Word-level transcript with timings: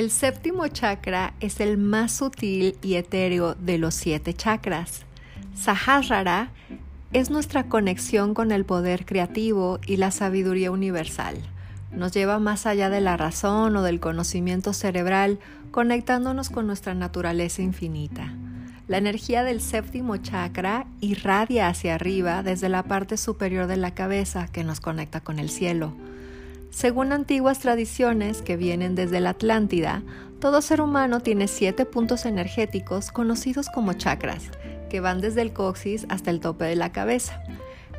El 0.00 0.10
séptimo 0.10 0.66
chakra 0.66 1.34
es 1.40 1.60
el 1.60 1.76
más 1.76 2.12
sutil 2.12 2.74
y 2.80 2.94
etéreo 2.94 3.54
de 3.54 3.76
los 3.76 3.94
siete 3.94 4.32
chakras. 4.32 5.02
Sahasrara 5.54 6.48
es 7.12 7.28
nuestra 7.28 7.64
conexión 7.64 8.32
con 8.32 8.50
el 8.50 8.64
poder 8.64 9.04
creativo 9.04 9.78
y 9.86 9.98
la 9.98 10.10
sabiduría 10.10 10.70
universal. 10.70 11.36
Nos 11.92 12.12
lleva 12.12 12.38
más 12.38 12.64
allá 12.64 12.88
de 12.88 13.02
la 13.02 13.18
razón 13.18 13.76
o 13.76 13.82
del 13.82 14.00
conocimiento 14.00 14.72
cerebral, 14.72 15.38
conectándonos 15.70 16.48
con 16.48 16.66
nuestra 16.66 16.94
naturaleza 16.94 17.60
infinita. 17.60 18.32
La 18.88 18.96
energía 18.96 19.44
del 19.44 19.60
séptimo 19.60 20.16
chakra 20.16 20.86
irradia 21.02 21.68
hacia 21.68 21.96
arriba 21.96 22.42
desde 22.42 22.70
la 22.70 22.84
parte 22.84 23.18
superior 23.18 23.66
de 23.66 23.76
la 23.76 23.92
cabeza 23.92 24.48
que 24.48 24.64
nos 24.64 24.80
conecta 24.80 25.20
con 25.20 25.38
el 25.38 25.50
cielo. 25.50 25.92
Según 26.70 27.12
antiguas 27.12 27.58
tradiciones 27.58 28.42
que 28.42 28.56
vienen 28.56 28.94
desde 28.94 29.20
la 29.20 29.30
Atlántida, 29.30 30.02
todo 30.40 30.62
ser 30.62 30.80
humano 30.80 31.20
tiene 31.20 31.48
siete 31.48 31.84
puntos 31.84 32.24
energéticos 32.24 33.10
conocidos 33.10 33.68
como 33.68 33.92
chakras, 33.92 34.44
que 34.88 35.00
van 35.00 35.20
desde 35.20 35.42
el 35.42 35.52
coxis 35.52 36.06
hasta 36.08 36.30
el 36.30 36.40
tope 36.40 36.64
de 36.64 36.76
la 36.76 36.92
cabeza. 36.92 37.42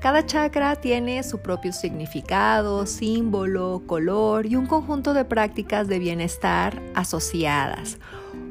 Cada 0.02 0.26
chakra 0.26 0.78
tiene 0.78 1.22
su 1.22 1.40
propio 1.40 1.74
significado, 1.74 2.88
símbolo, 2.88 3.84
color 3.86 4.48
y 4.48 4.56
un 4.56 4.66
conjunto 4.66 5.14
de 5.14 5.26
prácticas 5.26 5.88
de 5.88 6.00
bienestar 6.00 6.82
asociadas. 6.96 8.00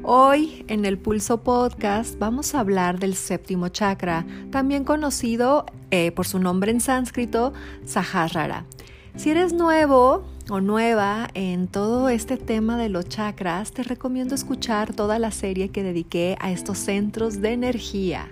Hoy 0.03 0.63
en 0.67 0.85
el 0.85 0.97
Pulso 0.97 1.43
Podcast 1.43 2.17
vamos 2.17 2.55
a 2.55 2.61
hablar 2.61 2.99
del 2.99 3.15
séptimo 3.15 3.67
chakra, 3.67 4.25
también 4.49 4.83
conocido 4.83 5.65
eh, 5.89 6.11
por 6.11 6.25
su 6.25 6.39
nombre 6.39 6.71
en 6.71 6.79
sánscrito, 6.79 7.53
Sahasrara. 7.85 8.65
Si 9.15 9.29
eres 9.29 9.53
nuevo 9.53 10.23
o 10.49 10.61
nueva 10.61 11.29
en 11.33 11.67
todo 11.67 12.09
este 12.09 12.37
tema 12.37 12.77
de 12.77 12.89
los 12.89 13.07
chakras, 13.07 13.71
te 13.71 13.83
recomiendo 13.83 14.33
escuchar 14.33 14.93
toda 14.93 15.19
la 15.19 15.31
serie 15.31 15.69
que 15.69 15.83
dediqué 15.83 16.37
a 16.39 16.51
estos 16.51 16.77
centros 16.79 17.41
de 17.41 17.51
energía. 17.51 18.29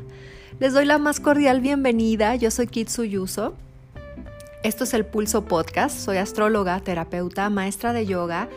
Les 0.60 0.74
doy 0.74 0.86
la 0.86 0.98
más 0.98 1.20
cordial 1.20 1.62
bienvenida, 1.62 2.36
yo 2.36 2.50
soy 2.50 2.68
Kitsu 2.68 3.04
Yuso. 3.04 3.56
Esto 4.64 4.86
es 4.86 4.94
el 4.94 5.06
Pulso 5.06 5.46
Podcast, 5.46 5.98
soy 5.98 6.18
astróloga, 6.18 6.80
terapeuta, 6.80 7.50
maestra 7.50 7.94
de 7.94 8.06
yoga 8.06 8.50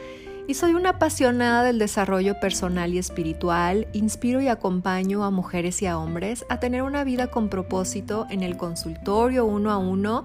y 0.48 0.54
soy 0.54 0.74
una 0.74 0.90
apasionada 0.90 1.64
del 1.64 1.78
desarrollo 1.78 2.38
personal 2.40 2.94
y 2.94 2.98
espiritual. 2.98 3.88
Inspiro 3.92 4.40
y 4.40 4.48
acompaño 4.48 5.24
a 5.24 5.30
mujeres 5.30 5.82
y 5.82 5.86
a 5.86 5.98
hombres 5.98 6.46
a 6.48 6.60
tener 6.60 6.82
una 6.82 7.04
vida 7.04 7.26
con 7.26 7.48
propósito 7.48 8.26
en 8.30 8.42
el 8.42 8.56
consultorio 8.56 9.44
uno 9.44 9.70
a 9.70 9.78
uno 9.78 10.24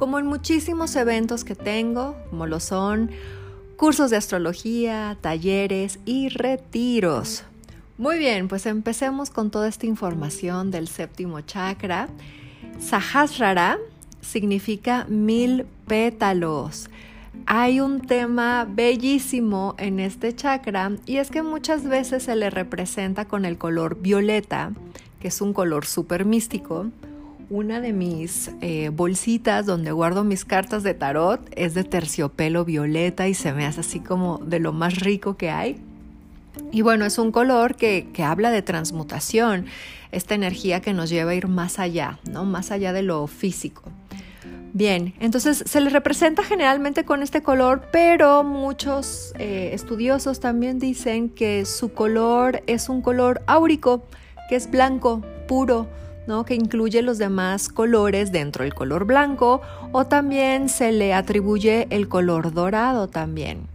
como 0.00 0.18
en 0.18 0.24
muchísimos 0.24 0.96
eventos 0.96 1.44
que 1.44 1.54
tengo, 1.54 2.16
como 2.30 2.46
lo 2.46 2.58
son 2.58 3.10
cursos 3.76 4.10
de 4.10 4.16
astrología, 4.16 5.18
talleres 5.20 5.98
y 6.06 6.30
retiros. 6.30 7.44
Muy 7.98 8.18
bien, 8.18 8.48
pues 8.48 8.64
empecemos 8.64 9.28
con 9.28 9.50
toda 9.50 9.68
esta 9.68 9.84
información 9.84 10.70
del 10.70 10.88
séptimo 10.88 11.42
chakra. 11.42 12.08
Sahasrara 12.78 13.76
significa 14.22 15.04
mil 15.10 15.66
pétalos. 15.86 16.88
Hay 17.44 17.80
un 17.80 18.00
tema 18.00 18.66
bellísimo 18.66 19.74
en 19.76 20.00
este 20.00 20.34
chakra 20.34 20.92
y 21.04 21.16
es 21.18 21.30
que 21.30 21.42
muchas 21.42 21.84
veces 21.84 22.22
se 22.22 22.36
le 22.36 22.48
representa 22.48 23.26
con 23.26 23.44
el 23.44 23.58
color 23.58 24.00
violeta, 24.00 24.72
que 25.20 25.28
es 25.28 25.42
un 25.42 25.52
color 25.52 25.84
súper 25.84 26.24
místico, 26.24 26.86
una 27.50 27.80
de 27.80 27.92
mis 27.92 28.52
eh, 28.60 28.90
bolsitas 28.90 29.66
donde 29.66 29.90
guardo 29.90 30.22
mis 30.22 30.44
cartas 30.44 30.84
de 30.84 30.94
tarot 30.94 31.40
es 31.56 31.74
de 31.74 31.82
terciopelo 31.82 32.64
violeta 32.64 33.26
y 33.26 33.34
se 33.34 33.52
me 33.52 33.66
hace 33.66 33.80
así 33.80 33.98
como 33.98 34.38
de 34.38 34.60
lo 34.60 34.72
más 34.72 35.00
rico 35.00 35.36
que 35.36 35.50
hay. 35.50 35.76
Y 36.70 36.82
bueno, 36.82 37.04
es 37.04 37.18
un 37.18 37.32
color 37.32 37.74
que, 37.74 38.08
que 38.12 38.22
habla 38.22 38.52
de 38.52 38.62
transmutación, 38.62 39.66
esta 40.12 40.36
energía 40.36 40.80
que 40.80 40.92
nos 40.92 41.10
lleva 41.10 41.32
a 41.32 41.34
ir 41.34 41.48
más 41.48 41.80
allá, 41.80 42.20
¿no? 42.30 42.44
Más 42.44 42.70
allá 42.70 42.92
de 42.92 43.02
lo 43.02 43.26
físico. 43.26 43.82
Bien, 44.72 45.14
entonces 45.18 45.64
se 45.66 45.80
le 45.80 45.90
representa 45.90 46.44
generalmente 46.44 47.04
con 47.04 47.24
este 47.24 47.42
color, 47.42 47.88
pero 47.90 48.44
muchos 48.44 49.32
eh, 49.38 49.70
estudiosos 49.72 50.38
también 50.38 50.78
dicen 50.78 51.28
que 51.28 51.64
su 51.64 51.92
color 51.92 52.62
es 52.68 52.88
un 52.88 53.02
color 53.02 53.42
áurico, 53.48 54.04
que 54.48 54.54
es 54.54 54.70
blanco, 54.70 55.22
puro, 55.48 55.88
que 56.46 56.54
incluye 56.54 57.02
los 57.02 57.18
demás 57.18 57.68
colores 57.68 58.30
dentro 58.30 58.62
del 58.62 58.72
color 58.72 59.04
blanco 59.04 59.62
o 59.90 60.06
también 60.06 60.68
se 60.68 60.92
le 60.92 61.12
atribuye 61.12 61.88
el 61.90 62.08
color 62.08 62.52
dorado 62.52 63.08
también. 63.08 63.66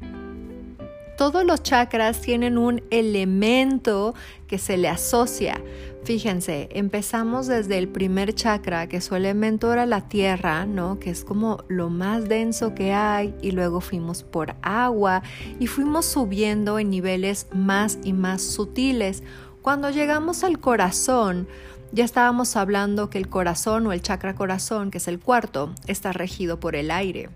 Todos 1.17 1.45
los 1.45 1.63
chakras 1.63 2.21
tienen 2.21 2.57
un 2.57 2.81
elemento 2.91 4.15
que 4.47 4.57
se 4.57 4.77
le 4.77 4.87
asocia. 4.87 5.61
Fíjense, 6.03 6.69
empezamos 6.71 7.47
desde 7.47 7.77
el 7.77 7.87
primer 7.87 8.33
chakra, 8.33 8.87
que 8.87 9.01
su 9.01 9.15
elemento 9.15 9.73
era 9.73 9.85
la 9.85 10.07
tierra, 10.07 10.65
¿no? 10.65 10.99
Que 10.99 11.09
es 11.09 11.25
como 11.25 11.63
lo 11.67 11.89
más 11.89 12.29
denso 12.29 12.73
que 12.75 12.93
hay, 12.93 13.33
y 13.41 13.51
luego 13.51 13.81
fuimos 13.81 14.23
por 14.23 14.55
agua 14.61 15.23
y 15.59 15.67
fuimos 15.67 16.05
subiendo 16.05 16.79
en 16.79 16.89
niveles 16.89 17.47
más 17.53 17.97
y 18.03 18.13
más 18.13 18.41
sutiles. 18.41 19.23
Cuando 19.61 19.89
llegamos 19.89 20.43
al 20.43 20.59
corazón, 20.59 21.47
ya 21.95 22.03
estábamos 22.03 22.57
hablando 22.57 23.09
que 23.09 23.17
el 23.17 23.29
corazón 23.29 23.87
o 23.87 23.93
el 23.93 24.01
chakra 24.01 24.35
corazón, 24.35 24.91
que 24.91 24.97
es 24.97 25.07
el 25.07 25.17
cuarto, 25.17 25.73
está 25.87 26.11
regido 26.11 26.59
por 26.59 26.75
el 26.75 26.91
aire. 26.91 27.29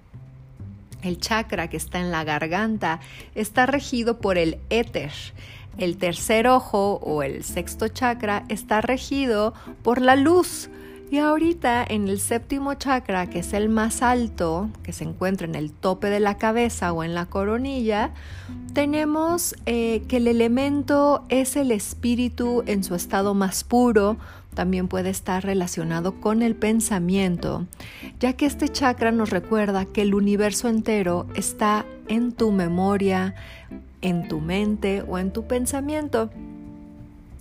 El 1.01 1.17
chakra 1.17 1.69
que 1.69 1.77
está 1.77 2.01
en 2.01 2.11
la 2.11 2.25
garganta 2.25 2.99
está 3.35 3.65
regido 3.65 4.19
por 4.19 4.37
el 4.37 4.59
éter. 4.69 5.13
El 5.77 5.95
tercer 5.95 6.45
ojo 6.45 6.95
o 7.01 7.23
el 7.23 7.45
sexto 7.45 7.87
chakra 7.87 8.43
está 8.49 8.81
regido 8.81 9.53
por 9.81 10.01
la 10.01 10.17
luz. 10.17 10.69
Y 11.09 11.19
ahorita 11.19 11.83
en 11.87 12.09
el 12.09 12.19
séptimo 12.19 12.73
chakra, 12.73 13.29
que 13.29 13.39
es 13.39 13.53
el 13.53 13.69
más 13.69 14.01
alto, 14.01 14.69
que 14.83 14.91
se 14.91 15.05
encuentra 15.05 15.47
en 15.47 15.55
el 15.55 15.71
tope 15.71 16.09
de 16.09 16.19
la 16.19 16.37
cabeza 16.37 16.91
o 16.91 17.03
en 17.03 17.15
la 17.15 17.27
coronilla, 17.27 18.11
tenemos 18.73 19.55
eh, 19.65 20.03
que 20.07 20.17
el 20.17 20.27
elemento 20.27 21.23
es 21.29 21.55
el 21.55 21.71
espíritu 21.71 22.61
en 22.67 22.83
su 22.83 22.93
estado 22.93 23.33
más 23.33 23.63
puro, 23.63 24.17
también 24.53 24.87
puede 24.87 25.09
estar 25.09 25.43
relacionado 25.43 26.19
con 26.19 26.41
el 26.41 26.55
pensamiento, 26.55 27.65
ya 28.19 28.33
que 28.33 28.45
este 28.45 28.69
chakra 28.69 29.11
nos 29.11 29.29
recuerda 29.29 29.85
que 29.85 30.01
el 30.01 30.13
universo 30.13 30.67
entero 30.67 31.27
está 31.35 31.85
en 32.07 32.31
tu 32.31 32.51
memoria, 32.51 33.35
en 34.01 34.27
tu 34.27 34.39
mente 34.39 35.03
o 35.07 35.17
en 35.17 35.31
tu 35.31 35.47
pensamiento. 35.47 36.29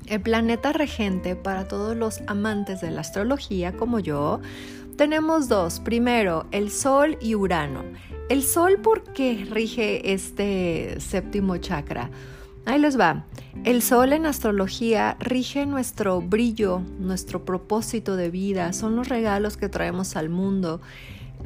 El 0.07 0.21
planeta 0.21 0.73
regente 0.73 1.37
para 1.37 1.69
todos 1.69 1.97
los 1.97 2.23
amantes 2.27 2.81
de 2.81 2.91
la 2.91 3.03
astrología 3.03 3.73
como 3.73 3.99
yo, 3.99 4.41
tenemos 4.97 5.49
dos. 5.49 5.81
Primero, 5.81 6.47
el 6.51 6.71
Sol 6.71 7.19
y 7.21 7.35
Urano. 7.35 7.85
El 8.29 8.43
Sol, 8.43 8.79
¿por 8.83 9.05
qué 9.13 9.47
rige 9.51 10.13
este 10.13 10.97
séptimo 10.99 11.57
chakra? 11.59 12.11
Ahí 12.69 12.79
les 12.79 13.01
va. 13.01 13.25
El 13.65 13.81
sol 13.81 14.13
en 14.13 14.27
astrología 14.27 15.17
rige 15.21 15.65
nuestro 15.65 16.21
brillo, 16.21 16.83
nuestro 16.99 17.43
propósito 17.43 18.15
de 18.15 18.29
vida, 18.29 18.75
son 18.75 18.95
los 18.95 19.09
regalos 19.09 19.57
que 19.57 19.71
traemos 19.71 20.17
al 20.17 20.29
mundo. 20.29 20.83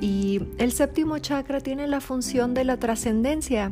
Y 0.00 0.42
el 0.58 0.72
séptimo 0.72 1.18
chakra 1.18 1.60
tiene 1.60 1.86
la 1.86 2.00
función 2.00 2.54
de 2.54 2.64
la 2.64 2.76
trascendencia, 2.78 3.70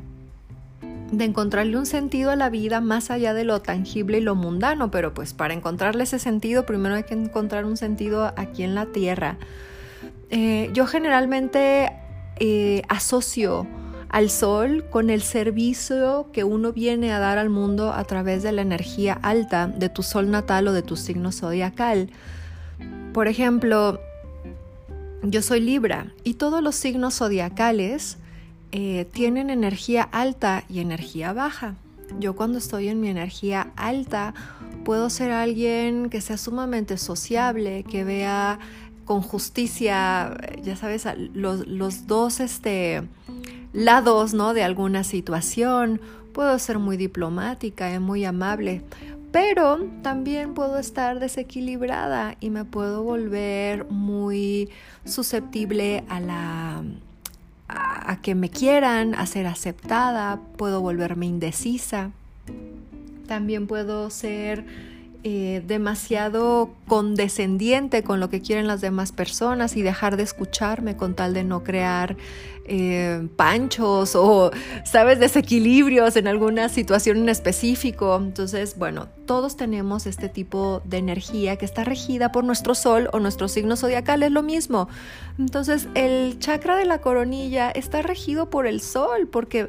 de 1.10 1.24
encontrarle 1.24 1.76
un 1.76 1.86
sentido 1.86 2.30
a 2.30 2.36
la 2.36 2.50
vida 2.50 2.80
más 2.80 3.10
allá 3.10 3.34
de 3.34 3.42
lo 3.42 3.60
tangible 3.60 4.18
y 4.18 4.20
lo 4.20 4.36
mundano, 4.36 4.92
pero 4.92 5.12
pues 5.12 5.34
para 5.34 5.52
encontrarle 5.52 6.04
ese 6.04 6.20
sentido 6.20 6.64
primero 6.64 6.94
hay 6.94 7.02
que 7.02 7.14
encontrar 7.14 7.64
un 7.64 7.76
sentido 7.76 8.32
aquí 8.36 8.62
en 8.62 8.76
la 8.76 8.86
tierra. 8.86 9.38
Eh, 10.28 10.70
yo 10.72 10.86
generalmente 10.86 11.90
eh, 12.38 12.82
asocio 12.88 13.66
al 14.10 14.28
sol 14.28 14.84
con 14.90 15.08
el 15.08 15.22
servicio 15.22 16.26
que 16.32 16.42
uno 16.42 16.72
viene 16.72 17.12
a 17.12 17.20
dar 17.20 17.38
al 17.38 17.48
mundo 17.48 17.92
a 17.92 18.02
través 18.04 18.42
de 18.42 18.50
la 18.50 18.62
energía 18.62 19.18
alta 19.22 19.68
de 19.68 19.88
tu 19.88 20.02
sol 20.02 20.30
natal 20.30 20.66
o 20.68 20.72
de 20.72 20.82
tu 20.82 20.96
signo 20.96 21.30
zodiacal. 21.30 22.10
Por 23.12 23.28
ejemplo, 23.28 24.00
yo 25.22 25.42
soy 25.42 25.60
Libra 25.60 26.12
y 26.24 26.34
todos 26.34 26.62
los 26.62 26.74
signos 26.74 27.18
zodiacales 27.18 28.18
eh, 28.72 29.06
tienen 29.12 29.48
energía 29.48 30.02
alta 30.02 30.64
y 30.68 30.80
energía 30.80 31.32
baja. 31.32 31.74
Yo 32.18 32.34
cuando 32.34 32.58
estoy 32.58 32.88
en 32.88 33.00
mi 33.00 33.08
energía 33.08 33.68
alta 33.76 34.34
puedo 34.84 35.08
ser 35.08 35.30
alguien 35.30 36.10
que 36.10 36.20
sea 36.20 36.36
sumamente 36.36 36.98
sociable, 36.98 37.84
que 37.84 38.02
vea 38.02 38.58
con 39.04 39.22
justicia, 39.22 40.36
ya 40.62 40.76
sabes, 40.76 41.04
los, 41.34 41.66
los 41.66 42.06
dos 42.06 42.40
este, 42.40 43.02
lados 43.72 44.34
¿no? 44.34 44.54
de 44.54 44.62
alguna 44.62 45.04
situación. 45.04 46.00
Puedo 46.32 46.58
ser 46.58 46.78
muy 46.78 46.96
diplomática 46.96 47.92
y 47.92 47.98
muy 47.98 48.24
amable, 48.24 48.82
pero 49.32 49.86
también 50.02 50.54
puedo 50.54 50.78
estar 50.78 51.20
desequilibrada 51.20 52.36
y 52.40 52.50
me 52.50 52.64
puedo 52.64 53.02
volver 53.02 53.86
muy 53.90 54.68
susceptible 55.04 56.04
a 56.08 56.20
la 56.20 56.84
a, 57.70 58.18
que 58.20 58.34
me 58.34 58.50
quieran, 58.50 59.14
a 59.14 59.26
ser 59.26 59.46
aceptada, 59.46 60.40
puedo 60.56 60.80
volverme 60.80 61.26
indecisa. 61.26 62.10
También 63.26 63.66
puedo 63.66 64.10
ser 64.10 64.64
eh, 65.22 65.62
demasiado 65.66 66.70
condescendiente 66.86 68.02
con 68.02 68.20
lo 68.20 68.30
que 68.30 68.40
quieren 68.40 68.66
las 68.66 68.80
demás 68.80 69.12
personas 69.12 69.76
y 69.76 69.82
dejar 69.82 70.16
de 70.16 70.22
escucharme 70.22 70.96
con 70.96 71.14
tal 71.14 71.34
de 71.34 71.44
no 71.44 71.62
crear 71.62 72.16
eh, 72.64 73.28
panchos 73.36 74.16
o, 74.16 74.50
sabes, 74.84 75.18
desequilibrios 75.18 76.16
en 76.16 76.26
alguna 76.26 76.70
situación 76.70 77.18
en 77.18 77.28
específico. 77.28 78.16
Entonces, 78.16 78.78
bueno, 78.78 79.08
todos 79.26 79.58
tenemos 79.58 80.06
este 80.06 80.30
tipo 80.30 80.80
de 80.86 80.96
energía 80.96 81.56
que 81.56 81.66
está 81.66 81.84
regida 81.84 82.32
por 82.32 82.44
nuestro 82.44 82.74
sol 82.74 83.10
o 83.12 83.20
nuestro 83.20 83.48
signo 83.48 83.76
zodiacal, 83.76 84.22
es 84.22 84.32
lo 84.32 84.42
mismo. 84.42 84.88
Entonces, 85.38 85.86
el 85.94 86.38
chakra 86.38 86.76
de 86.76 86.86
la 86.86 87.02
coronilla 87.02 87.70
está 87.70 88.00
regido 88.00 88.48
por 88.48 88.66
el 88.66 88.80
sol 88.80 89.28
porque... 89.30 89.68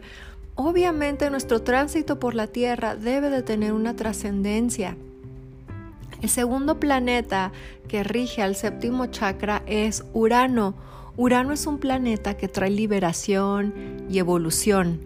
Obviamente 0.54 1.30
nuestro 1.30 1.62
tránsito 1.62 2.20
por 2.20 2.36
la 2.36 2.46
Tierra 2.46 2.96
debe 2.96 3.30
de 3.30 3.42
tener 3.42 3.72
una 3.72 3.96
trascendencia 3.96 4.98
el 6.22 6.30
segundo 6.30 6.80
planeta 6.80 7.52
que 7.88 8.04
rige 8.04 8.42
al 8.42 8.56
séptimo 8.56 9.08
chakra 9.08 9.64
es 9.66 10.04
Urano. 10.14 10.76
Urano 11.18 11.54
es 11.54 11.66
un 11.66 11.80
planeta 11.80 12.38
que 12.38 12.48
trae 12.48 12.70
liberación 12.70 13.74
y 14.10 14.20
evolución. 14.20 15.02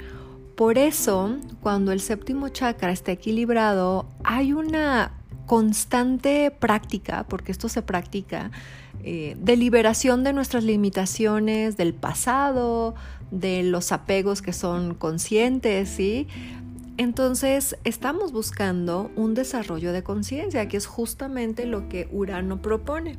Por 0.55 0.77
eso, 0.77 1.37
cuando 1.61 1.91
el 1.91 1.99
séptimo 1.99 2.49
chakra 2.49 2.91
está 2.91 3.11
equilibrado, 3.11 4.07
hay 4.23 4.53
una 4.53 5.11
constante 5.45 6.51
práctica, 6.51 7.25
porque 7.27 7.51
esto 7.51 7.69
se 7.69 7.81
practica, 7.81 8.51
eh, 9.03 9.35
de 9.39 9.57
liberación 9.57 10.23
de 10.23 10.33
nuestras 10.33 10.63
limitaciones 10.63 11.77
del 11.77 11.93
pasado, 11.93 12.95
de 13.31 13.63
los 13.63 13.91
apegos 13.91 14.41
que 14.41 14.53
son 14.53 14.95
conscientes, 14.95 15.89
¿sí? 15.89 16.27
Entonces, 16.97 17.75
estamos 17.83 18.31
buscando 18.31 19.11
un 19.17 19.33
desarrollo 19.33 19.91
de 19.91 20.03
conciencia, 20.03 20.67
que 20.69 20.77
es 20.77 20.85
justamente 20.85 21.65
lo 21.65 21.89
que 21.89 22.07
Urano 22.11 22.61
propone. 22.61 23.17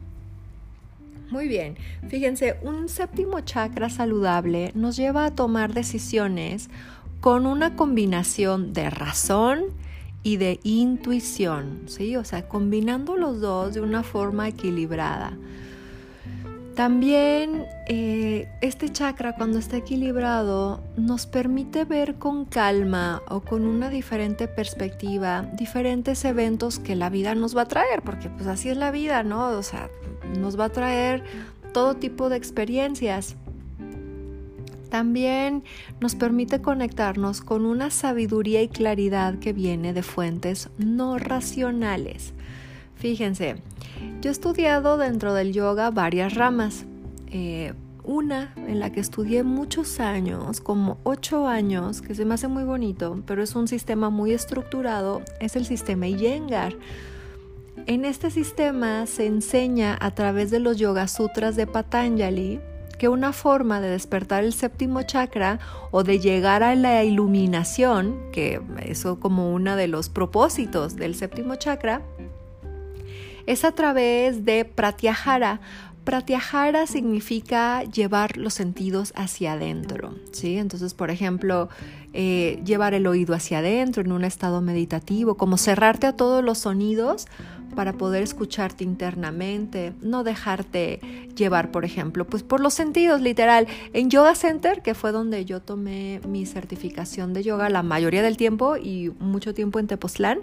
Muy 1.31 1.49
bien, 1.49 1.76
fíjense, 2.08 2.56
un 2.62 2.88
séptimo 2.88 3.40
chakra 3.40 3.90
saludable 3.90 4.70
nos 4.75 4.96
lleva 4.96 5.26
a 5.26 5.34
tomar 5.34 5.75
decisiones 5.75 6.70
con 7.20 7.46
una 7.46 7.75
combinación 7.75 8.73
de 8.73 8.88
razón 8.88 9.64
y 10.23 10.38
de 10.38 10.61
intuición, 10.62 11.82
¿sí? 11.87 12.17
O 12.17 12.25
sea, 12.25 12.49
combinando 12.49 13.17
los 13.17 13.40
dos 13.40 13.75
de 13.75 13.81
una 13.81 14.02
forma 14.02 14.49
equilibrada. 14.49 15.37
También 16.76 17.64
eh, 17.87 18.50
este 18.61 18.93
chakra 18.93 19.34
cuando 19.34 19.58
está 19.58 19.78
equilibrado 19.78 20.82
nos 20.99 21.25
permite 21.25 21.87
ver 21.87 22.17
con 22.17 22.44
calma 22.44 23.23
o 23.31 23.40
con 23.40 23.64
una 23.64 23.88
diferente 23.88 24.46
perspectiva 24.46 25.49
diferentes 25.55 26.23
eventos 26.26 26.78
que 26.78 26.94
la 26.94 27.08
vida 27.08 27.34
nos 27.34 27.56
va 27.56 27.62
a 27.62 27.69
traer, 27.69 28.02
porque 28.02 28.28
pues 28.28 28.46
así 28.46 28.69
es 28.69 28.76
la 28.76 28.90
vida, 28.90 29.23
¿no? 29.23 29.49
O 29.49 29.62
sea, 29.62 29.88
nos 30.38 30.61
va 30.61 30.67
a 30.67 30.69
traer 30.69 31.25
todo 31.73 31.94
tipo 31.94 32.28
de 32.28 32.37
experiencias. 32.37 33.37
También 34.90 35.64
nos 35.99 36.14
permite 36.14 36.61
conectarnos 36.61 37.40
con 37.40 37.64
una 37.64 37.90
sabiduría 37.90 38.61
y 38.61 38.69
claridad 38.69 39.38
que 39.38 39.55
viene 39.55 39.94
de 39.94 40.02
fuentes 40.02 40.69
no 40.76 41.17
racionales. 41.17 42.34
Fíjense, 42.96 43.56
yo 44.20 44.31
he 44.31 44.32
estudiado 44.32 44.96
dentro 44.96 45.34
del 45.34 45.52
yoga 45.52 45.90
varias 45.90 46.34
ramas. 46.34 46.87
Eh, 47.28 47.75
una 48.04 48.54
en 48.56 48.78
la 48.78 48.90
que 48.90 49.00
estudié 49.00 49.43
muchos 49.43 49.98
años, 49.98 50.60
como 50.60 50.98
ocho 51.02 51.48
años, 51.48 52.00
que 52.00 52.14
se 52.14 52.25
me 52.25 52.34
hace 52.34 52.48
muy 52.48 52.62
bonito, 52.62 53.20
pero 53.26 53.43
es 53.43 53.54
un 53.56 53.66
sistema 53.66 54.10
muy 54.10 54.32
estructurado, 54.32 55.22
es 55.40 55.56
el 55.56 55.66
sistema 55.66 56.06
Iyengar. 56.06 56.76
En 57.87 58.04
este 58.04 58.31
sistema 58.31 59.06
se 59.06 59.26
enseña 59.26 59.99
a 60.00 60.12
través 60.12 60.50
de 60.50 60.60
los 60.60 60.78
Yoga 60.78 61.08
Sutras 61.08 61.56
de 61.56 61.66
Patanjali 61.66 62.60
que 62.99 63.08
una 63.08 63.32
forma 63.32 63.81
de 63.81 63.90
despertar 63.90 64.44
el 64.44 64.54
séptimo 64.54 65.02
chakra 65.02 65.58
o 65.90 66.02
de 66.02 66.19
llegar 66.19 66.62
a 66.62 66.75
la 66.75 67.04
iluminación, 67.04 68.31
que 68.32 68.60
eso 68.82 69.20
como 69.20 69.52
uno 69.52 69.76
de 69.76 69.87
los 69.87 70.08
propósitos 70.08 70.96
del 70.96 71.14
séptimo 71.14 71.56
chakra, 71.56 72.02
es 73.46 73.64
a 73.64 73.72
través 73.72 74.44
de 74.44 74.64
pratyahara. 74.64 75.60
Pratyahara 76.04 76.87
significa 76.87 77.82
llevar 77.82 78.37
los 78.37 78.54
sentidos 78.54 79.12
hacia 79.16 79.54
adentro, 79.54 80.14
¿sí? 80.31 80.56
Entonces, 80.56 80.94
por 80.94 81.10
ejemplo, 81.10 81.69
eh, 82.12 82.62
llevar 82.64 82.94
el 82.94 83.08
oído 83.08 83.34
hacia 83.34 83.58
adentro 83.58 84.02
en 84.02 84.12
un 84.12 84.22
estado 84.22 84.60
meditativo, 84.60 85.37
como 85.37 85.58
cerrarte 85.58 86.06
a 86.06 86.12
todos 86.12 86.44
los 86.44 86.58
sonidos 86.58 87.26
para 87.75 87.93
poder 87.93 88.22
escucharte 88.22 88.84
internamente, 88.84 89.92
no 90.00 90.25
dejarte 90.25 91.00
llevar, 91.37 91.70
por 91.70 91.84
ejemplo, 91.84 92.25
pues 92.25 92.42
por 92.42 92.60
los 92.60 92.72
sentidos, 92.75 93.20
literal. 93.20 93.66
En 93.92 94.08
Yoga 94.08 94.34
Center, 94.34 94.82
que 94.82 94.94
fue 94.94 95.12
donde 95.12 95.44
yo 95.44 95.60
tomé 95.60 96.20
mi 96.26 96.46
certificación 96.46 97.32
de 97.32 97.42
yoga 97.42 97.69
la 97.69 97.82
mayoría 97.82 98.22
del 98.22 98.37
tiempo 98.37 98.76
y 98.76 99.12
mucho 99.19 99.54
tiempo 99.54 99.78
en 99.78 99.88
Tepoztlán, 99.88 100.38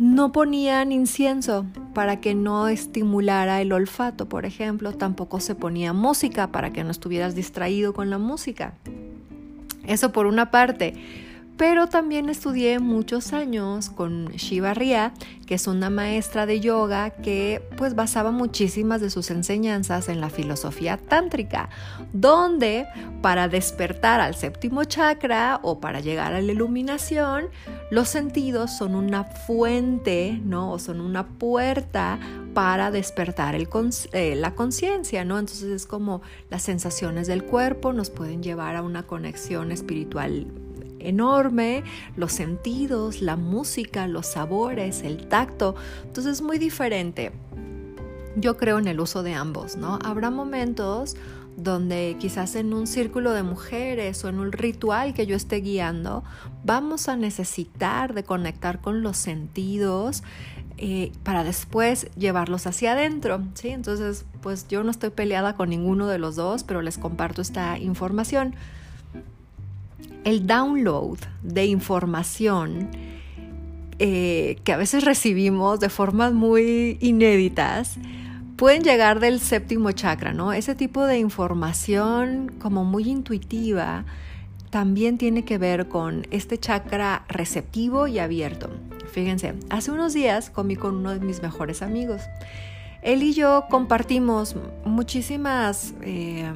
no 0.00 0.32
ponían 0.32 0.92
incienso 0.92 1.66
para 1.92 2.20
que 2.20 2.34
no 2.34 2.68
estimulara 2.68 3.60
el 3.60 3.70
olfato, 3.70 4.30
por 4.30 4.46
ejemplo. 4.46 4.94
Tampoco 4.94 5.40
se 5.40 5.54
ponía 5.54 5.92
música 5.92 6.46
para 6.46 6.72
que 6.72 6.82
no 6.82 6.90
estuvieras 6.90 7.34
distraído 7.34 7.92
con 7.92 8.08
la 8.08 8.16
música. 8.16 8.72
Eso 9.84 10.10
por 10.10 10.24
una 10.24 10.50
parte 10.50 10.94
pero 11.56 11.88
también 11.88 12.28
estudié 12.28 12.78
muchos 12.78 13.32
años 13.32 13.90
con 13.90 14.26
Shiva 14.28 14.72
Ria, 14.72 15.12
que 15.46 15.56
es 15.56 15.66
una 15.66 15.90
maestra 15.90 16.46
de 16.46 16.60
yoga 16.60 17.10
que 17.10 17.62
pues 17.76 17.94
basaba 17.94 18.30
muchísimas 18.30 19.00
de 19.00 19.10
sus 19.10 19.30
enseñanzas 19.30 20.08
en 20.08 20.20
la 20.20 20.30
filosofía 20.30 20.96
tántrica, 20.96 21.68
donde 22.12 22.86
para 23.20 23.48
despertar 23.48 24.20
al 24.20 24.34
séptimo 24.34 24.84
chakra 24.84 25.60
o 25.62 25.80
para 25.80 26.00
llegar 26.00 26.34
a 26.34 26.40
la 26.40 26.52
iluminación, 26.52 27.48
los 27.90 28.08
sentidos 28.08 28.70
son 28.76 28.94
una 28.94 29.24
fuente, 29.24 30.40
¿no? 30.44 30.72
O 30.72 30.78
son 30.78 31.00
una 31.00 31.26
puerta 31.26 32.18
para 32.54 32.90
despertar 32.90 33.54
eh, 33.54 34.34
la 34.36 34.54
conciencia, 34.54 35.24
¿no? 35.24 35.38
Entonces 35.38 35.68
es 35.68 35.86
como 35.86 36.22
las 36.48 36.62
sensaciones 36.62 37.26
del 37.26 37.44
cuerpo 37.44 37.92
nos 37.92 38.10
pueden 38.10 38.42
llevar 38.42 38.76
a 38.76 38.82
una 38.82 39.06
conexión 39.06 39.72
espiritual 39.72 40.46
enorme, 41.00 41.82
los 42.16 42.32
sentidos, 42.32 43.22
la 43.22 43.36
música, 43.36 44.06
los 44.06 44.26
sabores, 44.26 45.02
el 45.02 45.28
tacto. 45.28 45.74
Entonces 46.04 46.34
es 46.34 46.42
muy 46.42 46.58
diferente. 46.58 47.32
Yo 48.36 48.56
creo 48.56 48.78
en 48.78 48.86
el 48.86 49.00
uso 49.00 49.22
de 49.22 49.34
ambos, 49.34 49.76
¿no? 49.76 49.98
Habrá 50.04 50.30
momentos 50.30 51.16
donde 51.56 52.16
quizás 52.18 52.54
en 52.54 52.72
un 52.72 52.86
círculo 52.86 53.32
de 53.32 53.42
mujeres 53.42 54.24
o 54.24 54.28
en 54.28 54.38
un 54.38 54.52
ritual 54.52 55.14
que 55.14 55.26
yo 55.26 55.36
esté 55.36 55.56
guiando, 55.56 56.24
vamos 56.64 57.08
a 57.08 57.16
necesitar 57.16 58.14
de 58.14 58.24
conectar 58.24 58.80
con 58.80 59.02
los 59.02 59.16
sentidos 59.16 60.22
eh, 60.78 61.12
para 61.24 61.44
después 61.44 62.06
llevarlos 62.16 62.66
hacia 62.66 62.92
adentro, 62.92 63.42
¿sí? 63.54 63.68
Entonces, 63.68 64.24
pues 64.40 64.66
yo 64.68 64.82
no 64.82 64.90
estoy 64.90 65.10
peleada 65.10 65.54
con 65.54 65.68
ninguno 65.68 66.06
de 66.06 66.18
los 66.18 66.36
dos, 66.36 66.64
pero 66.64 66.80
les 66.80 66.96
comparto 66.96 67.42
esta 67.42 67.78
información 67.78 68.54
el 70.24 70.46
download 70.46 71.18
de 71.42 71.66
información 71.66 72.90
eh, 73.98 74.58
que 74.64 74.72
a 74.72 74.76
veces 74.76 75.04
recibimos 75.04 75.80
de 75.80 75.88
formas 75.88 76.32
muy 76.32 76.96
inéditas 77.00 77.96
pueden 78.56 78.82
llegar 78.82 79.20
del 79.20 79.40
séptimo 79.40 79.92
chakra, 79.92 80.32
¿no? 80.32 80.52
Ese 80.52 80.74
tipo 80.74 81.06
de 81.06 81.18
información 81.18 82.52
como 82.58 82.84
muy 82.84 83.08
intuitiva 83.08 84.04
también 84.70 85.18
tiene 85.18 85.44
que 85.44 85.58
ver 85.58 85.88
con 85.88 86.26
este 86.30 86.58
chakra 86.58 87.24
receptivo 87.28 88.06
y 88.06 88.18
abierto. 88.18 88.70
Fíjense, 89.12 89.54
hace 89.68 89.90
unos 89.90 90.12
días 90.12 90.50
comí 90.50 90.76
con 90.76 90.96
uno 90.96 91.10
de 91.12 91.20
mis 91.20 91.42
mejores 91.42 91.82
amigos 91.82 92.22
él 93.02 93.22
y 93.22 93.32
yo 93.32 93.64
compartimos 93.70 94.56
muchísimas 94.84 95.94
eh, 96.02 96.50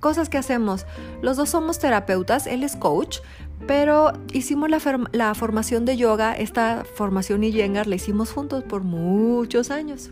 cosas 0.00 0.28
que 0.28 0.38
hacemos. 0.38 0.86
Los 1.22 1.36
dos 1.36 1.50
somos 1.50 1.78
terapeutas, 1.78 2.46
él 2.46 2.62
es 2.62 2.76
coach, 2.76 3.18
pero 3.66 4.12
hicimos 4.32 4.70
la, 4.70 5.34
formación 5.34 5.84
de 5.84 5.96
yoga, 5.96 6.32
esta 6.32 6.84
formación 6.94 7.44
Iyengar 7.44 7.86
la 7.86 7.96
hicimos 7.96 8.32
juntos 8.32 8.64
por 8.64 8.82
muchos 8.82 9.70
años. 9.70 10.10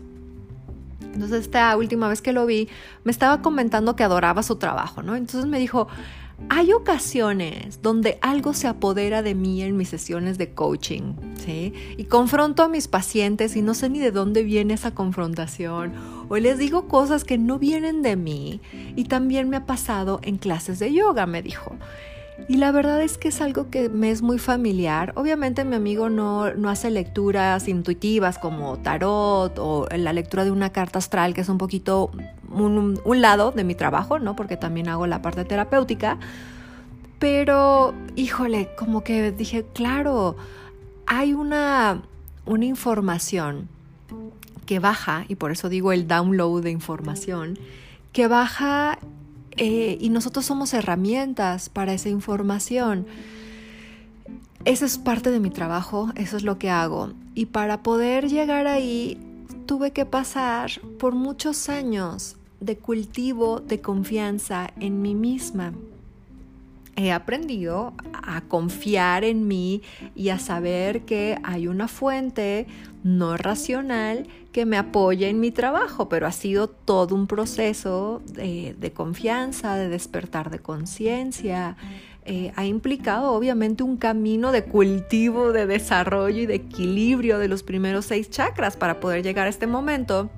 Entonces 1.13 1.41
esta 1.41 1.75
última 1.75 2.07
vez 2.07 2.21
que 2.21 2.33
lo 2.33 2.45
vi, 2.45 2.69
me 3.03 3.11
estaba 3.11 3.41
comentando 3.41 3.95
que 3.95 4.03
adoraba 4.03 4.43
su 4.43 4.57
trabajo, 4.57 5.01
¿no? 5.01 5.15
Entonces 5.15 5.49
me 5.49 5.57
dijo, 5.57 5.87
hay 6.47 6.73
ocasiones 6.73 7.81
donde 7.81 8.17
algo 8.21 8.53
se 8.53 8.67
apodera 8.67 9.21
de 9.21 9.35
mí 9.35 9.61
en 9.61 9.75
mis 9.77 9.89
sesiones 9.89 10.37
de 10.37 10.53
coaching, 10.53 11.13
¿sí? 11.45 11.73
Y 11.97 12.05
confronto 12.05 12.63
a 12.63 12.69
mis 12.69 12.87
pacientes 12.87 13.55
y 13.55 13.61
no 13.61 13.73
sé 13.73 13.89
ni 13.89 13.99
de 13.99 14.11
dónde 14.11 14.43
viene 14.43 14.73
esa 14.73 14.95
confrontación, 14.95 15.93
o 16.29 16.37
les 16.37 16.57
digo 16.57 16.87
cosas 16.87 17.23
que 17.23 17.37
no 17.37 17.59
vienen 17.59 18.01
de 18.01 18.15
mí, 18.15 18.61
y 18.95 19.05
también 19.05 19.49
me 19.49 19.57
ha 19.57 19.65
pasado 19.65 20.19
en 20.23 20.37
clases 20.37 20.79
de 20.79 20.93
yoga, 20.93 21.25
me 21.25 21.41
dijo. 21.41 21.75
Y 22.47 22.57
la 22.57 22.71
verdad 22.71 23.01
es 23.01 23.17
que 23.17 23.27
es 23.27 23.41
algo 23.41 23.69
que 23.69 23.89
me 23.89 24.09
es 24.11 24.21
muy 24.21 24.39
familiar. 24.39 25.13
Obviamente 25.15 25.65
mi 25.65 25.75
amigo 25.75 26.09
no, 26.09 26.53
no 26.53 26.69
hace 26.69 26.89
lecturas 26.89 27.67
intuitivas 27.67 28.37
como 28.37 28.77
tarot 28.79 29.57
o 29.59 29.87
la 29.95 30.13
lectura 30.13 30.45
de 30.45 30.51
una 30.51 30.71
carta 30.71 30.99
astral, 30.99 31.33
que 31.33 31.41
es 31.41 31.49
un 31.49 31.57
poquito 31.57 32.11
un, 32.51 33.21
lado 33.21 33.51
de 33.51 33.63
mi 33.63 33.75
trabajo, 33.75 34.19
¿no? 34.19 34.35
Porque 34.35 34.57
también 34.57 34.87
hago 34.89 35.07
la 35.07 35.21
parte 35.21 35.45
terapéutica. 35.45 36.17
Pero, 37.19 37.93
híjole, 38.15 38.69
como 38.77 39.03
que 39.03 39.31
dije, 39.31 39.65
claro, 39.73 40.37
hay 41.05 41.33
una, 41.33 42.01
una 42.45 42.65
información 42.65 43.67
que 44.65 44.79
baja, 44.79 45.25
y 45.27 45.35
por 45.35 45.51
eso 45.51 45.67
digo 45.67 45.91
el 45.91 46.07
download 46.07 46.63
de 46.63 46.71
información, 46.71 47.57
que 48.13 48.27
baja 48.27 48.99
eh, 49.59 49.97
y 49.99 50.09
nosotros 50.09 50.45
somos 50.45 50.73
herramientas 50.73 51.67
para 51.69 51.93
esa 51.93 52.07
información. 52.07 53.05
Esa 54.63 54.85
es 54.85 54.97
parte 54.97 55.31
de 55.31 55.41
mi 55.41 55.49
trabajo, 55.49 56.11
eso 56.15 56.37
es 56.37 56.43
lo 56.43 56.57
que 56.57 56.69
hago. 56.69 57.11
Y 57.35 57.47
para 57.47 57.83
poder 57.83 58.29
llegar 58.29 58.67
ahí, 58.67 59.17
tuve 59.65 59.91
que 59.91 60.05
pasar 60.05 60.71
por 60.97 61.13
muchos 61.13 61.67
años 61.67 62.37
de 62.61 62.77
cultivo 62.77 63.59
de 63.59 63.81
confianza 63.81 64.71
en 64.79 65.01
mí 65.01 65.13
misma. 65.13 65.73
He 66.95 67.11
aprendido 67.11 67.93
a 68.13 68.41
confiar 68.41 69.23
en 69.23 69.47
mí 69.47 69.81
y 70.15 70.29
a 70.29 70.39
saber 70.39 71.01
que 71.01 71.37
hay 71.43 71.67
una 71.67 71.87
fuente 71.87 72.67
no 73.03 73.37
racional 73.37 74.27
que 74.51 74.65
me 74.65 74.77
apoya 74.77 75.27
en 75.27 75.39
mi 75.39 75.51
trabajo, 75.51 76.09
pero 76.09 76.27
ha 76.27 76.31
sido 76.31 76.67
todo 76.67 77.15
un 77.15 77.27
proceso 77.27 78.21
de, 78.25 78.91
confianza, 78.93 79.75
de 79.75 79.89
despertar 79.89 80.49
de 80.49 80.59
conciencia. 80.59 81.77
Eh, 82.25 82.51
ha 82.55 82.65
implicado 82.65 83.31
obviamente 83.31 83.83
un 83.83 83.97
camino 83.97 84.51
de 84.51 84.65
cultivo, 84.65 85.51
de 85.51 85.65
desarrollo 85.65 86.41
y 86.41 86.45
de 86.45 86.55
equilibrio 86.55 87.39
de 87.39 87.47
los 87.47 87.63
primeros 87.63 88.05
seis 88.05 88.29
chakras 88.29 88.75
para 88.75 88.99
poder 88.99 89.23
llegar 89.23 89.47
a 89.47 89.49
este 89.49 89.67
momento 89.67 90.29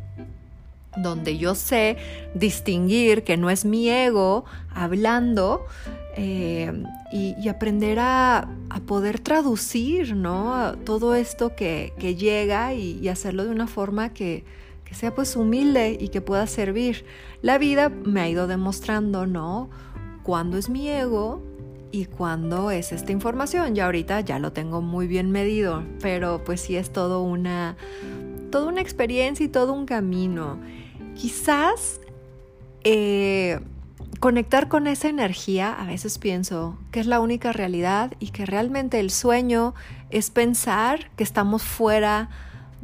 donde 0.98 1.38
yo 1.38 1.56
sé 1.56 1.98
distinguir 2.36 3.24
que 3.24 3.38
no 3.38 3.50
es 3.50 3.66
mi 3.66 3.90
ego 3.90 4.46
hablando 4.74 5.66
eh, 6.16 6.84
y, 7.12 7.48
aprender 7.48 8.00
a, 8.00 8.50
poder 8.86 9.20
traducir 9.20 10.16
¿no? 10.16 10.74
todo 10.86 11.16
esto 11.16 11.56
que, 11.56 11.94
llega 12.18 12.74
y, 12.74 13.08
hacerlo 13.08 13.46
de 13.46 13.52
una 13.52 13.68
forma 13.68 14.14
que, 14.14 14.44
que, 14.86 14.94
sea 14.94 15.14
pues 15.16 15.36
humilde 15.36 15.98
y 16.00 16.10
que 16.10 16.22
pueda 16.22 16.48
servir. 16.48 17.06
La 17.42 17.58
vida 17.58 17.90
me 17.90 18.22
ha 18.22 18.30
ido 18.30 18.48
demostrando, 18.48 19.26
¿no? 19.26 19.70
Cuándo 20.24 20.58
es 20.58 20.70
mi 20.70 20.90
ego 20.90 21.42
y 21.92 22.06
cuándo 22.06 22.72
es 22.72 22.92
esta 22.92 23.12
información. 23.12 23.76
Ya 23.76 23.86
ahorita 23.86 24.22
ya 24.22 24.40
lo 24.40 24.52
tengo 24.52 24.82
muy 24.82 25.08
bien 25.08 25.32
medido, 25.32 25.84
pero 26.02 26.44
pues 26.44 26.62
sí 26.62 26.76
es 26.76 26.92
todo 26.92 27.22
una, 27.22 27.76
toda 28.52 28.68
una 28.68 28.82
experiencia 28.82 29.46
y 29.46 29.50
todo 29.50 29.74
un 29.74 29.86
camino. 29.86 30.60
Quizás 31.16 32.00
eh, 32.84 33.60
conectar 34.22 34.68
con 34.68 34.86
esa 34.86 35.10
energía, 35.10 35.74
a 35.74 35.88
veces 35.88 36.20
pienso 36.20 36.78
que 36.92 37.00
es 37.00 37.08
la 37.08 37.20
única 37.20 37.52
realidad 37.54 38.14
y 38.20 38.30
que 38.30 38.46
realmente 38.46 39.00
el 39.00 39.10
sueño 39.10 39.74
es 40.12 40.30
pensar 40.30 41.10
que 41.16 41.24
estamos 41.24 41.64
fuera 41.64 42.30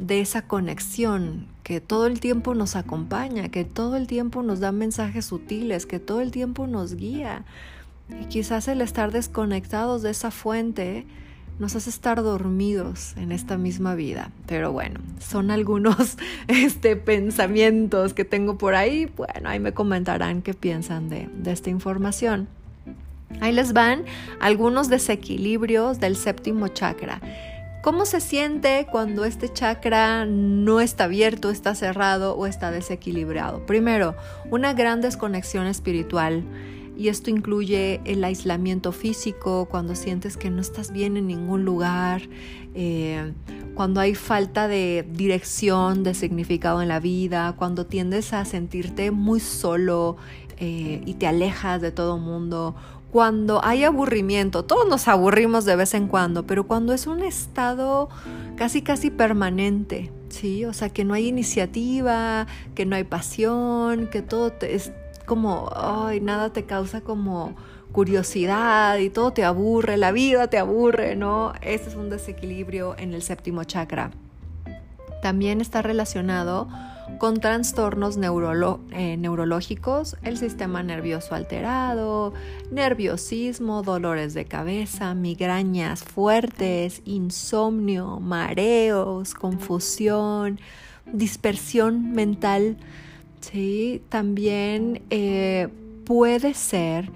de 0.00 0.20
esa 0.20 0.42
conexión, 0.42 1.46
que 1.62 1.80
todo 1.80 2.08
el 2.08 2.18
tiempo 2.18 2.56
nos 2.56 2.74
acompaña, 2.74 3.50
que 3.50 3.64
todo 3.64 3.94
el 3.94 4.08
tiempo 4.08 4.42
nos 4.42 4.58
da 4.58 4.72
mensajes 4.72 5.26
sutiles, 5.26 5.86
que 5.86 6.00
todo 6.00 6.22
el 6.22 6.32
tiempo 6.32 6.66
nos 6.66 6.96
guía. 6.96 7.44
Y 8.20 8.24
quizás 8.24 8.66
el 8.66 8.80
estar 8.80 9.12
desconectados 9.12 10.02
de 10.02 10.10
esa 10.10 10.32
fuente 10.32 11.06
nos 11.58 11.74
hace 11.74 11.90
estar 11.90 12.22
dormidos 12.22 13.16
en 13.16 13.32
esta 13.32 13.58
misma 13.58 13.94
vida. 13.94 14.30
Pero 14.46 14.72
bueno, 14.72 15.00
son 15.18 15.50
algunos 15.52 16.16
este, 16.46 16.96
pensamientos 16.96 18.14
que 18.14 18.24
tengo 18.24 18.58
por 18.58 18.74
ahí. 18.74 19.10
Bueno, 19.16 19.48
ahí 19.48 19.60
me 19.60 19.72
comentarán 19.72 20.42
qué 20.42 20.54
piensan 20.54 21.08
de, 21.08 21.28
de 21.34 21.52
esta 21.52 21.70
información. 21.70 22.48
Ahí 23.40 23.52
les 23.52 23.72
van 23.72 24.04
algunos 24.40 24.88
desequilibrios 24.88 26.00
del 26.00 26.16
séptimo 26.16 26.68
chakra. 26.68 27.20
¿Cómo 27.82 28.06
se 28.06 28.20
siente 28.20 28.86
cuando 28.90 29.24
este 29.24 29.52
chakra 29.52 30.26
no 30.26 30.80
está 30.80 31.04
abierto, 31.04 31.50
está 31.50 31.74
cerrado 31.74 32.34
o 32.36 32.46
está 32.46 32.70
desequilibrado? 32.70 33.64
Primero, 33.66 34.16
una 34.50 34.74
gran 34.74 35.00
desconexión 35.00 35.66
espiritual 35.66 36.42
y 36.98 37.08
esto 37.08 37.30
incluye 37.30 38.00
el 38.04 38.24
aislamiento 38.24 38.90
físico, 38.90 39.68
cuando 39.70 39.94
sientes 39.94 40.36
que 40.36 40.50
no 40.50 40.60
estás 40.60 40.90
bien 40.90 41.16
en 41.16 41.28
ningún 41.28 41.64
lugar, 41.64 42.22
eh, 42.74 43.32
cuando 43.76 44.00
hay 44.00 44.16
falta 44.16 44.66
de 44.66 45.06
dirección, 45.12 46.02
de 46.02 46.12
significado 46.12 46.82
en 46.82 46.88
la 46.88 46.98
vida, 46.98 47.54
cuando 47.56 47.86
tiendes 47.86 48.32
a 48.32 48.44
sentirte 48.44 49.12
muy 49.12 49.38
solo 49.38 50.16
eh, 50.56 51.00
y 51.06 51.14
te 51.14 51.28
alejas 51.28 51.80
de 51.80 51.92
todo 51.92 52.18
mundo, 52.18 52.74
cuando 53.12 53.64
hay 53.64 53.84
aburrimiento, 53.84 54.64
todos 54.64 54.88
nos 54.88 55.06
aburrimos 55.06 55.64
de 55.64 55.76
vez 55.76 55.94
en 55.94 56.08
cuando, 56.08 56.48
pero 56.48 56.66
cuando 56.66 56.92
es 56.92 57.06
un 57.06 57.22
estado 57.22 58.08
casi 58.56 58.82
casi 58.82 59.10
permanente, 59.10 60.10
¿sí? 60.30 60.64
O 60.64 60.72
sea, 60.72 60.90
que 60.90 61.04
no 61.04 61.14
hay 61.14 61.28
iniciativa, 61.28 62.48
que 62.74 62.86
no 62.86 62.96
hay 62.96 63.04
pasión, 63.04 64.08
que 64.08 64.20
todo 64.20 64.50
te, 64.50 64.74
es, 64.74 64.92
como, 65.28 65.70
ay, 65.76 66.20
nada 66.20 66.52
te 66.52 66.64
causa 66.64 67.02
como 67.02 67.54
curiosidad 67.92 68.98
y 68.98 69.10
todo 69.10 69.32
te 69.32 69.44
aburre, 69.44 69.96
la 69.96 70.10
vida 70.10 70.48
te 70.48 70.58
aburre, 70.58 71.14
¿no? 71.14 71.52
Este 71.62 71.90
es 71.90 71.94
un 71.94 72.10
desequilibrio 72.10 72.96
en 72.98 73.14
el 73.14 73.22
séptimo 73.22 73.62
chakra. 73.62 74.10
También 75.22 75.60
está 75.60 75.82
relacionado 75.82 76.68
con 77.18 77.40
trastornos 77.40 78.16
eh, 78.16 79.16
neurológicos, 79.18 80.16
el 80.22 80.38
sistema 80.38 80.82
nervioso 80.82 81.34
alterado, 81.34 82.32
nerviosismo, 82.70 83.82
dolores 83.82 84.34
de 84.34 84.44
cabeza, 84.44 85.14
migrañas 85.14 86.04
fuertes, 86.04 87.02
insomnio, 87.04 88.20
mareos, 88.20 89.34
confusión, 89.34 90.60
dispersión 91.12 92.12
mental 92.12 92.76
¿sí? 93.40 94.02
También 94.08 95.02
eh, 95.10 95.68
puede 96.04 96.54
ser 96.54 97.10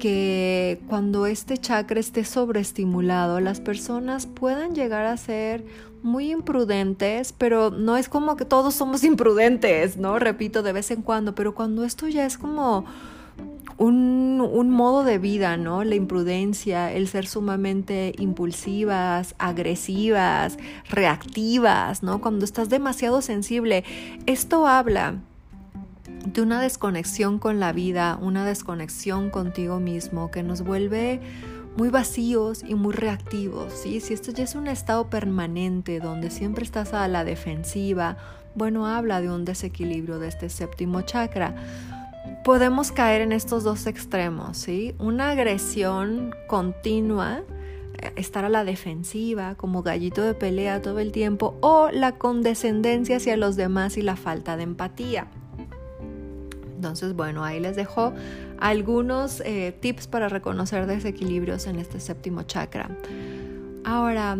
que 0.00 0.80
cuando 0.88 1.26
este 1.26 1.58
chakra 1.58 2.00
esté 2.00 2.24
sobreestimulado, 2.24 3.38
las 3.38 3.60
personas 3.60 4.26
puedan 4.26 4.74
llegar 4.74 5.06
a 5.06 5.16
ser 5.16 5.64
muy 6.02 6.32
imprudentes, 6.32 7.32
pero 7.36 7.70
no 7.70 7.96
es 7.96 8.08
como 8.08 8.36
que 8.36 8.44
todos 8.44 8.74
somos 8.74 9.04
imprudentes, 9.04 9.96
¿no? 9.98 10.18
Repito, 10.18 10.62
de 10.62 10.72
vez 10.72 10.90
en 10.90 11.02
cuando, 11.02 11.34
pero 11.34 11.54
cuando 11.54 11.84
esto 11.84 12.08
ya 12.08 12.24
es 12.26 12.38
como 12.38 12.86
un, 13.76 14.40
un, 14.40 14.70
modo 14.70 15.04
de 15.04 15.18
vida, 15.18 15.56
¿no? 15.56 15.84
La 15.84 15.94
imprudencia, 15.94 16.92
el 16.92 17.08
ser 17.08 17.26
sumamente 17.26 18.14
impulsivas, 18.18 19.34
agresivas, 19.38 20.58
reactivas, 20.88 22.02
¿no? 22.02 22.20
Cuando 22.20 22.44
estás 22.44 22.68
demasiado 22.68 23.22
sensible, 23.22 23.84
esto 24.26 24.66
habla 24.66 25.20
de 26.26 26.42
una 26.42 26.60
desconexión 26.60 27.38
con 27.38 27.60
la 27.60 27.72
vida, 27.72 28.18
una 28.20 28.44
desconexión 28.44 29.30
contigo 29.30 29.80
mismo 29.80 30.30
que 30.30 30.42
nos 30.42 30.62
vuelve 30.62 31.20
muy 31.76 31.88
vacíos 31.88 32.62
y 32.66 32.74
muy 32.74 32.92
reactivos. 32.92 33.72
¿sí? 33.72 34.00
Si 34.00 34.14
esto 34.14 34.32
ya 34.32 34.44
es 34.44 34.54
un 34.54 34.66
estado 34.66 35.08
permanente 35.08 36.00
donde 36.00 36.30
siempre 36.30 36.64
estás 36.64 36.92
a 36.92 37.08
la 37.08 37.24
defensiva, 37.24 38.16
bueno, 38.54 38.86
habla 38.86 39.20
de 39.20 39.30
un 39.30 39.44
desequilibrio 39.44 40.18
de 40.18 40.28
este 40.28 40.48
séptimo 40.48 41.02
chakra. 41.02 41.54
Podemos 42.44 42.92
caer 42.92 43.22
en 43.22 43.32
estos 43.32 43.64
dos 43.64 43.86
extremos, 43.86 44.58
¿sí? 44.58 44.94
Una 44.98 45.30
agresión 45.30 46.34
continua, 46.48 47.42
eh, 47.98 48.12
estar 48.16 48.44
a 48.44 48.48
la 48.48 48.64
defensiva 48.64 49.54
como 49.54 49.82
gallito 49.82 50.22
de 50.22 50.34
pelea 50.34 50.82
todo 50.82 50.98
el 50.98 51.12
tiempo, 51.12 51.56
o 51.60 51.90
la 51.92 52.12
condescendencia 52.12 53.18
hacia 53.18 53.36
los 53.36 53.56
demás 53.56 53.96
y 53.96 54.02
la 54.02 54.16
falta 54.16 54.56
de 54.56 54.64
empatía. 54.64 55.28
Entonces, 56.80 57.14
bueno, 57.14 57.44
ahí 57.44 57.60
les 57.60 57.76
dejo 57.76 58.14
algunos 58.58 59.42
eh, 59.44 59.76
tips 59.80 60.06
para 60.06 60.30
reconocer 60.30 60.86
desequilibrios 60.86 61.66
en 61.66 61.78
este 61.78 62.00
séptimo 62.00 62.44
chakra. 62.44 62.88
Ahora, 63.84 64.38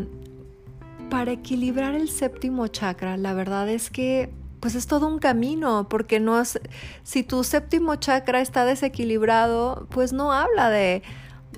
para 1.10 1.32
equilibrar 1.32 1.94
el 1.94 2.08
séptimo 2.08 2.66
chakra, 2.68 3.18
la 3.18 3.34
verdad 3.34 3.68
es 3.68 3.90
que 3.90 4.32
pues 4.58 4.74
es 4.74 4.86
todo 4.86 5.06
un 5.06 5.18
camino, 5.18 5.86
porque 5.90 6.18
no 6.18 6.40
es, 6.40 6.58
si 7.02 7.22
tu 7.22 7.44
séptimo 7.44 7.96
chakra 7.96 8.40
está 8.40 8.64
desequilibrado, 8.64 9.86
pues 9.90 10.14
no 10.14 10.32
habla 10.32 10.70
de, 10.70 11.02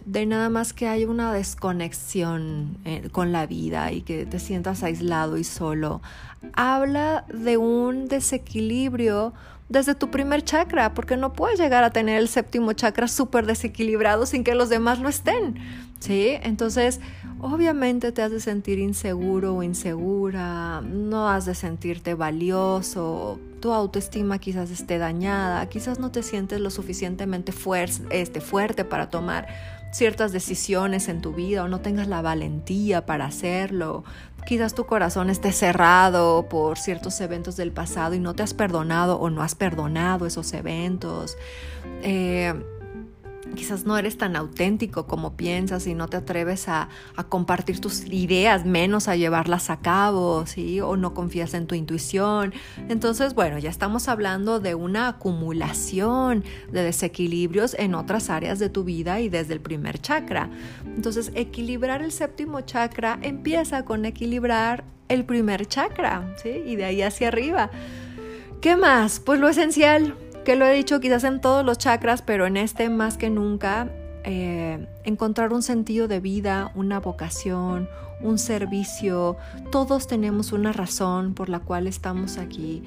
de 0.04 0.26
nada 0.26 0.48
más 0.48 0.72
que 0.72 0.88
hay 0.88 1.04
una 1.04 1.32
desconexión 1.32 2.78
eh, 2.84 3.08
con 3.12 3.30
la 3.30 3.46
vida 3.46 3.92
y 3.92 4.02
que 4.02 4.26
te 4.26 4.40
sientas 4.40 4.82
aislado 4.82 5.38
y 5.38 5.44
solo. 5.44 6.02
Habla 6.54 7.24
de 7.32 7.56
un 7.56 8.08
desequilibrio 8.08 9.32
desde 9.72 9.94
tu 9.94 10.10
primer 10.10 10.44
chakra, 10.44 10.92
porque 10.92 11.16
no 11.16 11.32
puedes 11.32 11.58
llegar 11.58 11.82
a 11.82 11.90
tener 11.90 12.18
el 12.18 12.28
séptimo 12.28 12.74
chakra 12.74 13.08
súper 13.08 13.46
desequilibrado 13.46 14.26
sin 14.26 14.44
que 14.44 14.54
los 14.54 14.68
demás 14.68 14.98
lo 14.98 15.08
estén, 15.08 15.56
¿sí? 15.98 16.34
Entonces, 16.42 17.00
obviamente 17.40 18.12
te 18.12 18.22
has 18.22 18.30
de 18.30 18.40
sentir 18.40 18.78
inseguro 18.78 19.56
o 19.56 19.62
insegura, 19.62 20.82
no 20.82 21.28
has 21.28 21.46
de 21.46 21.54
sentirte 21.54 22.12
valioso, 22.14 23.40
tu 23.60 23.72
autoestima 23.72 24.38
quizás 24.38 24.70
esté 24.70 24.98
dañada, 24.98 25.66
quizás 25.70 25.98
no 25.98 26.10
te 26.10 26.22
sientes 26.22 26.60
lo 26.60 26.68
suficientemente 26.68 27.52
este, 28.10 28.40
fuerte 28.42 28.84
para 28.84 29.08
tomar 29.08 29.48
ciertas 29.92 30.32
decisiones 30.32 31.08
en 31.08 31.20
tu 31.20 31.32
vida 31.32 31.62
o 31.62 31.68
no 31.68 31.80
tengas 31.80 32.08
la 32.08 32.22
valentía 32.22 33.06
para 33.06 33.26
hacerlo. 33.26 34.04
Quizás 34.46 34.74
tu 34.74 34.86
corazón 34.86 35.30
esté 35.30 35.52
cerrado 35.52 36.48
por 36.48 36.78
ciertos 36.78 37.20
eventos 37.20 37.56
del 37.56 37.70
pasado 37.70 38.14
y 38.14 38.18
no 38.18 38.34
te 38.34 38.42
has 38.42 38.54
perdonado 38.54 39.20
o 39.20 39.30
no 39.30 39.42
has 39.42 39.54
perdonado 39.54 40.26
esos 40.26 40.52
eventos. 40.54 41.36
Eh, 42.02 42.52
quizás 43.54 43.84
no 43.84 43.96
eres 43.96 44.18
tan 44.18 44.36
auténtico 44.36 45.06
como 45.06 45.36
piensas 45.36 45.86
y 45.86 45.94
no 45.94 46.08
te 46.08 46.16
atreves 46.16 46.68
a, 46.68 46.88
compartir 47.28 47.80
tus 47.80 48.06
ideas, 48.06 48.64
menos 48.64 49.08
a 49.08 49.16
llevarlas 49.16 49.70
a 49.70 49.80
cabo, 49.80 50.44
¿sí? 50.46 50.80
O 50.80 50.96
no 50.96 51.14
confías 51.14 51.54
en 51.54 51.66
tu 51.66 51.74
intuición. 51.74 52.52
Entonces, 52.88 53.34
bueno, 53.34 53.58
ya 53.58 53.70
estamos 53.70 54.08
hablando 54.08 54.60
de 54.60 54.74
una 54.74 55.08
acumulación 55.08 56.44
de 56.70 56.82
desequilibrios 56.82 57.74
en 57.78 57.94
otras 57.94 58.28
áreas 58.30 58.58
de 58.58 58.68
tu 58.68 58.84
vida 58.84 59.20
y 59.20 59.28
desde 59.28 59.54
el 59.54 59.60
primer 59.60 60.00
chakra. 60.00 60.50
Entonces, 60.84 61.30
equilibrar 61.34 62.02
el 62.02 62.12
séptimo 62.12 62.60
chakra 62.62 63.18
empieza 63.22 63.84
con 63.84 64.04
equilibrar 64.04 64.84
el 65.08 65.24
primer 65.24 65.66
chakra, 65.66 66.34
¿sí? 66.42 66.62
Y 66.66 66.76
de 66.76 66.84
ahí 66.84 67.02
hacia 67.02 67.28
arriba. 67.28 67.70
¿Qué 68.60 68.76
más? 68.76 69.20
Pues 69.20 69.40
lo 69.40 69.48
esencial, 69.48 70.14
que 70.44 70.56
lo 70.56 70.66
he 70.66 70.74
dicho 70.74 71.00
quizás 71.00 71.24
en 71.24 71.40
todos 71.40 71.64
los 71.64 71.78
chakras, 71.78 72.22
pero 72.22 72.46
en 72.46 72.56
este 72.56 72.88
más 72.88 73.16
que 73.16 73.30
nunca, 73.30 73.88
eh, 74.24 74.86
encontrar 75.04 75.52
un 75.52 75.62
sentido 75.62 76.08
de 76.08 76.20
vida, 76.20 76.72
una 76.74 77.00
vocación, 77.00 77.88
un 78.20 78.38
servicio. 78.38 79.36
Todos 79.70 80.06
tenemos 80.06 80.52
una 80.52 80.72
razón 80.72 81.34
por 81.34 81.48
la 81.48 81.60
cual 81.60 81.86
estamos 81.86 82.38
aquí. 82.38 82.84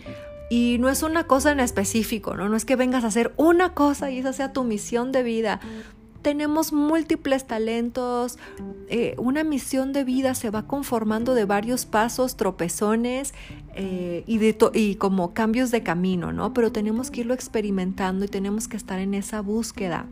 Y 0.50 0.78
no 0.80 0.90
es 0.90 1.02
una 1.02 1.26
cosa 1.26 1.52
en 1.52 1.60
específico, 1.60 2.36
¿no? 2.36 2.48
No 2.50 2.56
es 2.56 2.66
que 2.66 2.76
vengas 2.76 3.04
a 3.04 3.08
hacer 3.08 3.34
una 3.36 3.74
cosa 3.74 4.12
y 4.12 4.20
esa 4.20 4.32
sea 4.32 4.54
tu 4.54 4.64
misión 4.64 5.12
de 5.12 5.24
vida 5.24 5.60
tenemos 6.26 6.74
múltiples 6.74 7.46
talentos, 7.46 8.40
eh, 8.90 9.14
una 9.20 9.44
misión 9.44 9.94
de 9.94 10.04
vida 10.04 10.34
se 10.34 10.50
va 10.50 10.66
conformando 10.66 11.36
de 11.36 11.46
varios 11.46 11.86
pasos, 11.86 12.36
tropezones 12.36 13.36
eh, 13.76 14.24
y, 14.26 14.40
de 14.40 14.58
y 14.74 14.96
como 14.96 15.36
cambios 15.36 15.70
de 15.70 15.84
camino, 15.84 16.34
¿no? 16.34 16.52
Pero 16.52 16.72
tenemos 16.72 17.12
que 17.12 17.22
irlo 17.22 17.36
experimentando 17.36 18.26
y 18.26 18.28
tenemos 18.28 18.68
que 18.68 18.76
estar 18.76 18.98
en 18.98 19.14
esa 19.14 19.42
búsqueda 19.42 20.08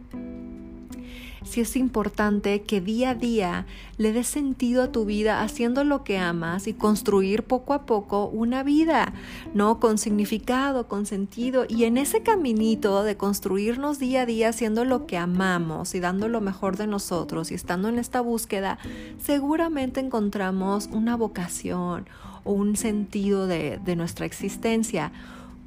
si 1.43 1.61
es 1.61 1.75
importante 1.75 2.61
que 2.63 2.81
día 2.81 3.11
a 3.11 3.15
día 3.15 3.65
le 3.97 4.11
des 4.11 4.27
sentido 4.27 4.83
a 4.83 4.91
tu 4.91 5.05
vida 5.05 5.41
haciendo 5.41 5.83
lo 5.83 6.03
que 6.03 6.17
amas 6.17 6.67
y 6.67 6.73
construir 6.73 7.43
poco 7.43 7.73
a 7.73 7.85
poco 7.85 8.27
una 8.27 8.63
vida, 8.63 9.13
¿no? 9.53 9.79
Con 9.79 9.97
significado, 9.97 10.87
con 10.87 11.05
sentido. 11.05 11.65
Y 11.67 11.83
en 11.83 11.97
ese 11.97 12.23
caminito 12.23 13.03
de 13.03 13.17
construirnos 13.17 13.99
día 13.99 14.21
a 14.21 14.25
día 14.25 14.49
haciendo 14.49 14.85
lo 14.85 15.05
que 15.05 15.17
amamos 15.17 15.95
y 15.95 15.99
dando 15.99 16.27
lo 16.27 16.41
mejor 16.41 16.77
de 16.77 16.87
nosotros 16.87 17.51
y 17.51 17.55
estando 17.55 17.89
en 17.89 17.99
esta 17.99 18.21
búsqueda, 18.21 18.77
seguramente 19.19 19.99
encontramos 19.99 20.89
una 20.91 21.15
vocación 21.15 22.05
o 22.43 22.53
un 22.53 22.75
sentido 22.75 23.47
de, 23.47 23.79
nuestra 23.95 24.25
existencia. 24.25 25.11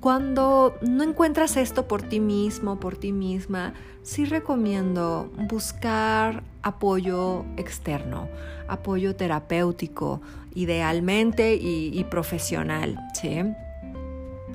Cuando 0.07 0.79
no 0.83 1.03
encuentras 1.03 1.57
esto 1.57 1.89
por 1.89 2.01
ti 2.01 2.21
mismo, 2.21 2.79
por 2.79 2.97
ti 2.97 3.11
misma, 3.11 3.75
sí 4.05 4.25
recomiendo 4.25 5.33
buscar 5.37 6.45
apoyo 6.63 7.45
externo, 7.57 8.29
apoyo 8.69 9.17
terapéutico, 9.17 10.21
idealmente 10.55 11.57
y, 11.57 12.05
profesional. 12.05 13.01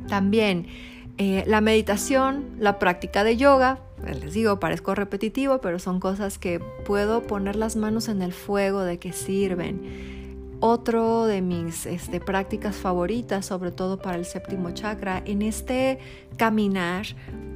También 0.07 0.67
eh, 1.17 1.43
la 1.45 1.59
meditación, 1.59 2.45
la 2.57 2.79
práctica 2.79 3.25
de 3.25 3.35
yoga, 3.35 3.79
pues, 3.99 4.23
les 4.23 4.33
digo, 4.33 4.57
parezco 4.57 4.95
repetitivo, 4.95 5.59
pero 5.59 5.79
son 5.79 5.99
cosas 5.99 6.37
que 6.37 6.61
puedo 6.85 7.23
poner 7.23 7.57
las 7.57 7.75
manos 7.75 8.07
en 8.07 8.21
el 8.21 8.31
fuego 8.31 8.83
de 8.83 8.99
que 8.99 9.11
sirven 9.11 10.20
otro 10.61 11.25
de 11.25 11.41
mis 11.41 11.85
este, 11.85 12.19
prácticas 12.19 12.75
favoritas, 12.75 13.45
sobre 13.47 13.71
todo 13.71 13.97
para 13.97 14.15
el 14.15 14.25
séptimo 14.25 14.71
chakra, 14.71 15.21
en 15.25 15.41
este 15.41 15.99
caminar, 16.37 17.07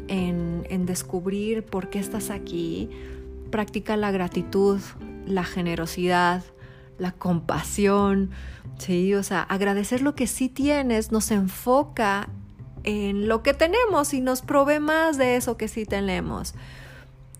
en, 0.08 0.86
descubrir 0.86 1.64
por 1.64 1.90
qué 1.90 2.00
estás 2.00 2.30
aquí, 2.30 2.90
practica 3.52 3.96
la 3.96 4.12
gratitud, 4.12 4.80
la 5.26 5.44
generosidad, 5.44 6.44
la 6.98 7.12
compasión, 7.12 8.32
¿sí? 8.78 9.14
O 9.14 9.24
sea, 9.24 9.42
agradecer 9.42 10.02
lo 10.02 10.16
que 10.16 10.28
sí 10.28 10.50
tienes 10.50 11.12
nos 11.12 11.32
enfoca 11.32 12.28
en 12.84 13.28
lo 13.28 13.44
que 13.44 13.54
tenemos 13.54 14.14
y 14.14 14.22
nos 14.22 14.42
provee 14.42 14.80
más 14.80 15.18
de 15.18 15.36
eso 15.36 15.58
que 15.58 15.68
sí 15.68 15.86
tenemos. 15.86 16.56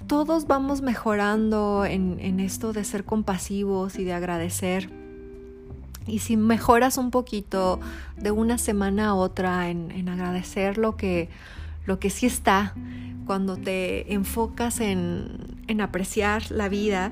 Todos 0.08 0.46
vamos 0.46 0.82
mejorando 0.82 1.86
en 1.86 2.40
esto 2.40 2.72
de 2.74 2.84
ser 2.84 3.04
compasivos 3.06 3.98
y 3.98 4.04
de 4.04 4.14
agradecer 4.14 5.05
y 6.08 6.20
si 6.20 6.38
mejoras 6.38 6.98
un 6.98 7.12
poquito 7.12 7.80
de 8.18 8.32
una 8.32 8.58
semana 8.58 9.08
a 9.10 9.14
otra 9.16 9.70
en, 9.70 10.08
agradecer 10.08 10.78
lo 10.78 10.96
que, 10.96 11.30
lo 11.86 12.00
que 12.00 12.10
sí 12.10 12.26
está, 12.26 12.76
cuando 13.26 13.58
te 13.58 14.14
enfocas 14.14 14.80
en, 14.80 15.56
en 15.68 15.82
apreciar 15.82 16.52
la 16.52 16.70
vida, 16.70 17.12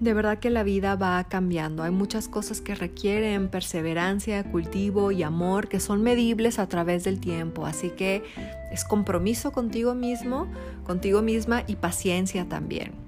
de 0.00 0.14
verdad 0.14 0.38
que 0.38 0.50
la 0.50 0.62
vida 0.62 0.94
va 0.94 1.24
cambiando. 1.24 1.82
Hay 1.82 1.90
muchas 1.90 2.28
cosas 2.28 2.60
que 2.60 2.74
requieren 2.74 3.48
perseverancia, 3.48 4.44
cultivo 4.44 5.10
y 5.10 5.22
amor 5.22 5.68
que 5.68 5.80
son 5.80 6.02
medibles 6.02 6.58
a 6.58 6.68
través 6.68 7.04
del 7.04 7.18
tiempo. 7.18 7.66
Así 7.66 7.90
que 7.90 8.22
es 8.70 8.84
compromiso 8.84 9.52
contigo 9.52 9.94
mismo, 9.94 10.48
contigo 10.84 11.22
misma 11.22 11.64
y 11.66 11.76
paciencia 11.76 12.46
también. 12.46 13.05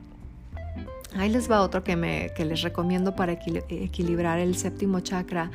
Ahí 1.16 1.30
les 1.30 1.50
va 1.50 1.62
otro 1.62 1.84
que, 1.84 1.96
me, 1.96 2.32
que 2.36 2.44
les 2.44 2.62
recomiendo 2.62 3.14
para 3.16 3.32
equilibrar 3.32 4.38
el 4.38 4.56
séptimo 4.56 5.00
chakra. 5.00 5.50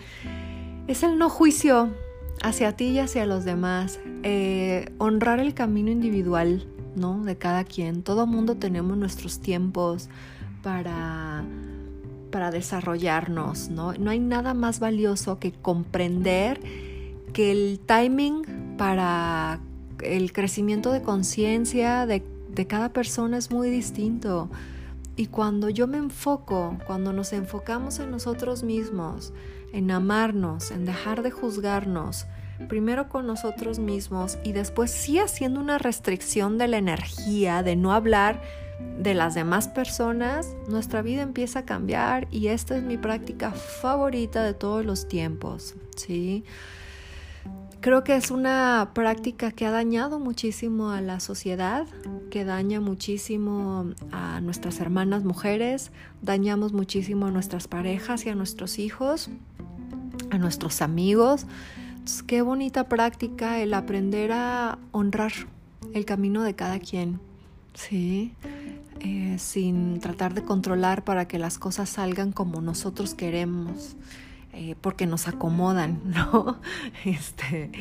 Es 0.87 1.03
el 1.03 1.17
no 1.17 1.29
juicio 1.29 1.91
hacia 2.41 2.75
ti 2.75 2.85
y 2.85 2.99
hacia 2.99 3.25
los 3.25 3.45
demás. 3.45 3.99
Eh, 4.23 4.89
honrar 4.97 5.39
el 5.39 5.53
camino 5.53 5.91
individual 5.91 6.65
¿no? 6.95 7.23
de 7.23 7.37
cada 7.37 7.63
quien. 7.63 8.03
Todo 8.03 8.25
mundo 8.25 8.55
tenemos 8.55 8.97
nuestros 8.97 9.39
tiempos 9.39 10.09
para, 10.63 11.43
para 12.31 12.49
desarrollarnos. 12.49 13.69
¿no? 13.69 13.93
no 13.93 14.09
hay 14.09 14.19
nada 14.19 14.53
más 14.53 14.79
valioso 14.79 15.39
que 15.39 15.51
comprender 15.51 16.59
que 17.31 17.51
el 17.51 17.79
timing 17.85 18.75
para 18.77 19.59
el 20.01 20.33
crecimiento 20.33 20.91
de 20.91 21.01
conciencia 21.01 22.05
de, 22.05 22.23
de 22.49 22.67
cada 22.67 22.89
persona 22.89 23.37
es 23.37 23.51
muy 23.51 23.69
distinto. 23.69 24.49
Y 25.15 25.27
cuando 25.27 25.69
yo 25.69 25.87
me 25.87 25.97
enfoco, 25.97 26.77
cuando 26.87 27.13
nos 27.13 27.33
enfocamos 27.33 27.99
en 27.99 28.09
nosotros 28.09 28.63
mismos, 28.63 29.33
en 29.71 29.91
amarnos, 29.91 30.71
en 30.71 30.85
dejar 30.85 31.21
de 31.21 31.31
juzgarnos, 31.31 32.25
primero 32.67 33.09
con 33.09 33.27
nosotros 33.27 33.79
mismos 33.79 34.37
y 34.43 34.53
después 34.53 34.91
sí 34.91 35.19
haciendo 35.19 35.59
una 35.59 35.77
restricción 35.77 36.57
de 36.57 36.67
la 36.67 36.77
energía, 36.77 37.63
de 37.63 37.75
no 37.75 37.93
hablar 37.93 38.41
de 38.97 39.13
las 39.13 39.33
demás 39.33 39.67
personas, 39.67 40.55
nuestra 40.67 41.01
vida 41.01 41.21
empieza 41.21 41.59
a 41.59 41.65
cambiar 41.65 42.27
y 42.31 42.47
esta 42.47 42.75
es 42.75 42.83
mi 42.83 42.97
práctica 42.97 43.51
favorita 43.51 44.43
de 44.43 44.53
todos 44.53 44.85
los 44.85 45.07
tiempos, 45.07 45.75
¿sí? 45.95 46.43
Creo 47.83 48.05
que 48.05 48.15
es 48.15 48.31
una 48.31 48.91
práctica 48.93 49.51
que 49.51 49.65
ha 49.65 49.71
dañado 49.71 50.17
muchísimo 50.17 50.91
a 50.91 51.01
la 51.01 51.19
sociedad, 51.19 51.85
que 52.31 52.45
daña 52.45 52.79
muchísimo 52.79 53.91
a 54.13 54.39
nuestras 54.39 54.79
hermanas 54.79 55.25
mujeres, 55.25 55.91
dañamos 56.21 56.71
muchísimo 56.71 57.25
a 57.25 57.31
nuestras 57.31 57.67
parejas 57.67 58.25
y 58.25 58.29
a 58.29 58.35
nuestros 58.35 58.79
hijos, 58.79 59.29
a 60.31 60.37
nuestros 60.37 60.81
amigos. 60.81 61.45
qué 62.25 62.41
bonita 62.41 62.87
práctica 62.87 63.59
el 63.59 63.73
aprender 63.73 64.31
a 64.31 64.77
honrar 64.93 65.33
el 65.93 66.05
camino 66.05 66.43
de 66.43 66.55
cada 66.55 66.79
quien, 66.79 67.19
¿sí? 67.73 68.33
Eh, 69.01 69.35
sin 69.39 69.99
tratar 69.99 70.33
de 70.33 70.43
controlar 70.43 71.03
para 71.03 71.27
que 71.27 71.37
las 71.37 71.59
cosas 71.59 71.89
salgan 71.89 72.31
como 72.31 72.61
nosotros 72.61 73.13
queremos 73.13 73.97
eh, 74.53 74.75
porque 74.79 75.05
nos 75.05 75.27
acomodan, 75.27 76.01
¿no? 76.05 76.59
Este, 77.05 77.71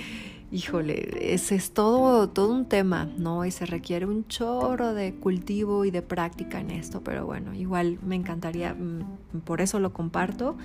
híjole, 0.51 1.35
ese 1.35 1.55
es 1.55 1.73
todo, 1.73 2.29
todo 2.29 2.53
un 2.53 2.67
tema, 2.67 3.09
¿no? 3.17 3.45
Y 3.45 3.51
se 3.51 3.67
requiere 3.67 4.07
un 4.07 4.27
chorro 4.27 4.95
de 4.95 5.15
cultivo 5.15 5.85
y 5.85 5.91
de 5.91 6.03
práctica 6.03 6.61
en 6.61 6.71
esto, 6.71 7.03
pero 7.03 7.27
bueno, 7.27 7.55
igual 7.55 7.99
me 8.03 8.17
encantaría, 8.17 8.75
mm, 8.75 9.41
por 9.45 9.61
eso 9.61 9.81
lo 9.81 9.93
comparto. 9.93 10.57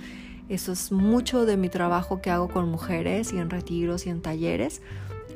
Eso 0.50 0.72
es 0.72 0.94
mucho 0.94 1.46
de 1.46 1.58
mi 1.58 1.68
trabajo 1.68 2.22
que 2.22 2.32
hago 2.32 2.48
con 2.48 2.70
mujeres 2.70 3.34
y 3.34 3.38
en 3.38 3.50
retiros 3.50 4.08
y 4.08 4.10
en 4.10 4.22
talleres 4.22 4.82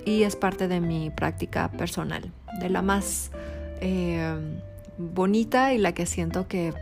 y 0.06 0.24
es 0.24 0.36
parte 0.36 0.68
de 0.68 0.80
mi 0.80 1.10
práctica 1.10 1.70
personal, 1.70 2.32
de 2.60 2.70
la 2.70 2.82
más 2.82 3.32
eh, 3.82 4.36
bonita 4.98 5.74
y 5.74 5.78
la 5.78 5.94
que 5.94 6.06
siento 6.06 6.48
que 6.48 6.74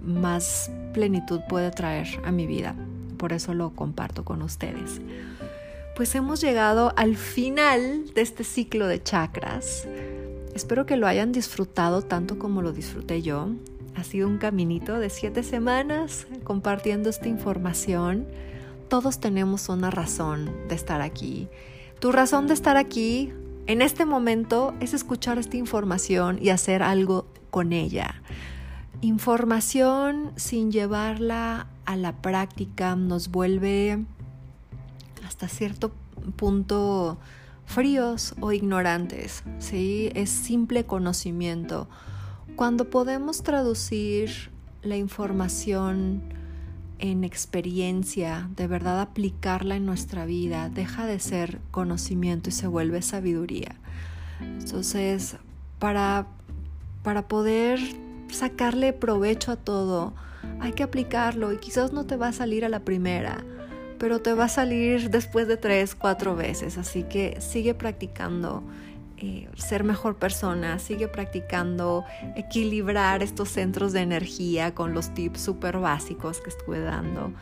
más 0.00 0.70
plenitud 0.92 1.40
puede 1.48 1.70
traer 1.70 2.06
a 2.24 2.32
mi 2.32 2.46
vida. 2.46 2.74
Por 3.16 3.32
eso 3.32 3.54
lo 3.54 3.70
comparto 3.70 4.24
con 4.24 4.42
ustedes 4.42 5.00
pues 5.96 6.14
hemos 6.14 6.42
llegado 6.42 6.92
al 6.96 7.16
final 7.16 8.12
de 8.14 8.20
este 8.20 8.44
ciclo 8.44 8.86
de 8.86 9.02
chakras. 9.02 9.88
Espero 10.54 10.84
que 10.84 10.98
lo 10.98 11.06
hayan 11.06 11.32
disfrutado 11.32 12.02
tanto 12.02 12.38
como 12.38 12.60
lo 12.60 12.72
disfruté 12.72 13.22
yo. 13.22 13.48
Ha 13.94 14.04
sido 14.04 14.28
un 14.28 14.36
caminito 14.36 14.98
de 14.98 15.08
siete 15.08 15.42
semanas 15.42 16.26
compartiendo 16.44 17.08
esta 17.08 17.28
información. 17.28 18.26
Todos 18.88 19.20
tenemos 19.20 19.70
una 19.70 19.90
razón 19.90 20.50
de 20.68 20.74
estar 20.74 21.00
aquí. 21.00 21.48
Tu 21.98 22.12
razón 22.12 22.46
de 22.46 22.52
estar 22.52 22.76
aquí 22.76 23.32
en 23.66 23.80
este 23.80 24.04
momento 24.04 24.74
es 24.80 24.92
escuchar 24.92 25.38
esta 25.38 25.56
información 25.56 26.38
y 26.42 26.50
hacer 26.50 26.82
algo 26.82 27.26
con 27.50 27.72
ella. 27.72 28.20
Información 29.00 30.32
sin 30.36 30.70
llevarla 30.70 31.68
a 31.86 31.96
la 31.96 32.16
práctica 32.20 32.96
nos 32.96 33.30
vuelve 33.30 34.04
hasta 35.24 35.48
cierto 35.48 35.92
punto 36.36 37.18
fríos 37.64 38.34
o 38.40 38.52
ignorantes, 38.52 39.42
¿sí? 39.58 40.10
Es 40.14 40.30
simple 40.30 40.84
conocimiento. 40.84 41.88
Cuando 42.54 42.90
podemos 42.90 43.42
traducir 43.42 44.50
la 44.82 44.96
información 44.96 46.22
en 46.98 47.24
experiencia, 47.24 48.48
de 48.56 48.66
verdad 48.66 49.00
aplicarla 49.00 49.76
en 49.76 49.84
nuestra 49.84 50.24
vida, 50.24 50.70
deja 50.70 51.06
de 51.06 51.18
ser 51.20 51.60
conocimiento 51.70 52.48
y 52.48 52.52
se 52.52 52.66
vuelve 52.66 53.02
sabiduría. 53.02 53.76
Entonces, 54.40 55.36
para, 55.78 56.26
para 57.02 57.28
poder 57.28 57.80
sacarle 58.30 58.92
provecho 58.92 59.52
a 59.52 59.56
todo, 59.56 60.14
hay 60.60 60.72
que 60.72 60.82
aplicarlo 60.82 61.52
y 61.52 61.58
quizás 61.58 61.92
no 61.92 62.06
te 62.06 62.16
va 62.16 62.28
a 62.28 62.32
salir 62.32 62.64
a 62.64 62.68
la 62.68 62.80
primera 62.80 63.44
pero 63.98 64.20
te 64.20 64.32
va 64.34 64.44
a 64.44 64.48
salir 64.48 65.10
después 65.10 65.48
de 65.48 65.56
tres, 65.56 65.94
cuatro 65.94 66.36
veces, 66.36 66.78
así 66.78 67.04
que 67.04 67.40
sigue 67.40 67.74
practicando. 67.74 68.62
Eh, 69.18 69.48
ser 69.56 69.82
mejor 69.82 70.16
persona, 70.16 70.78
sigue 70.78 71.08
practicando 71.08 72.04
equilibrar 72.34 73.22
estos 73.22 73.48
centros 73.48 73.94
de 73.94 74.00
energía 74.00 74.74
con 74.74 74.92
los 74.92 75.14
tips 75.14 75.40
súper 75.40 75.78
básicos 75.78 76.42
que 76.42 76.50
estuve 76.50 76.80
dando. 76.80 77.32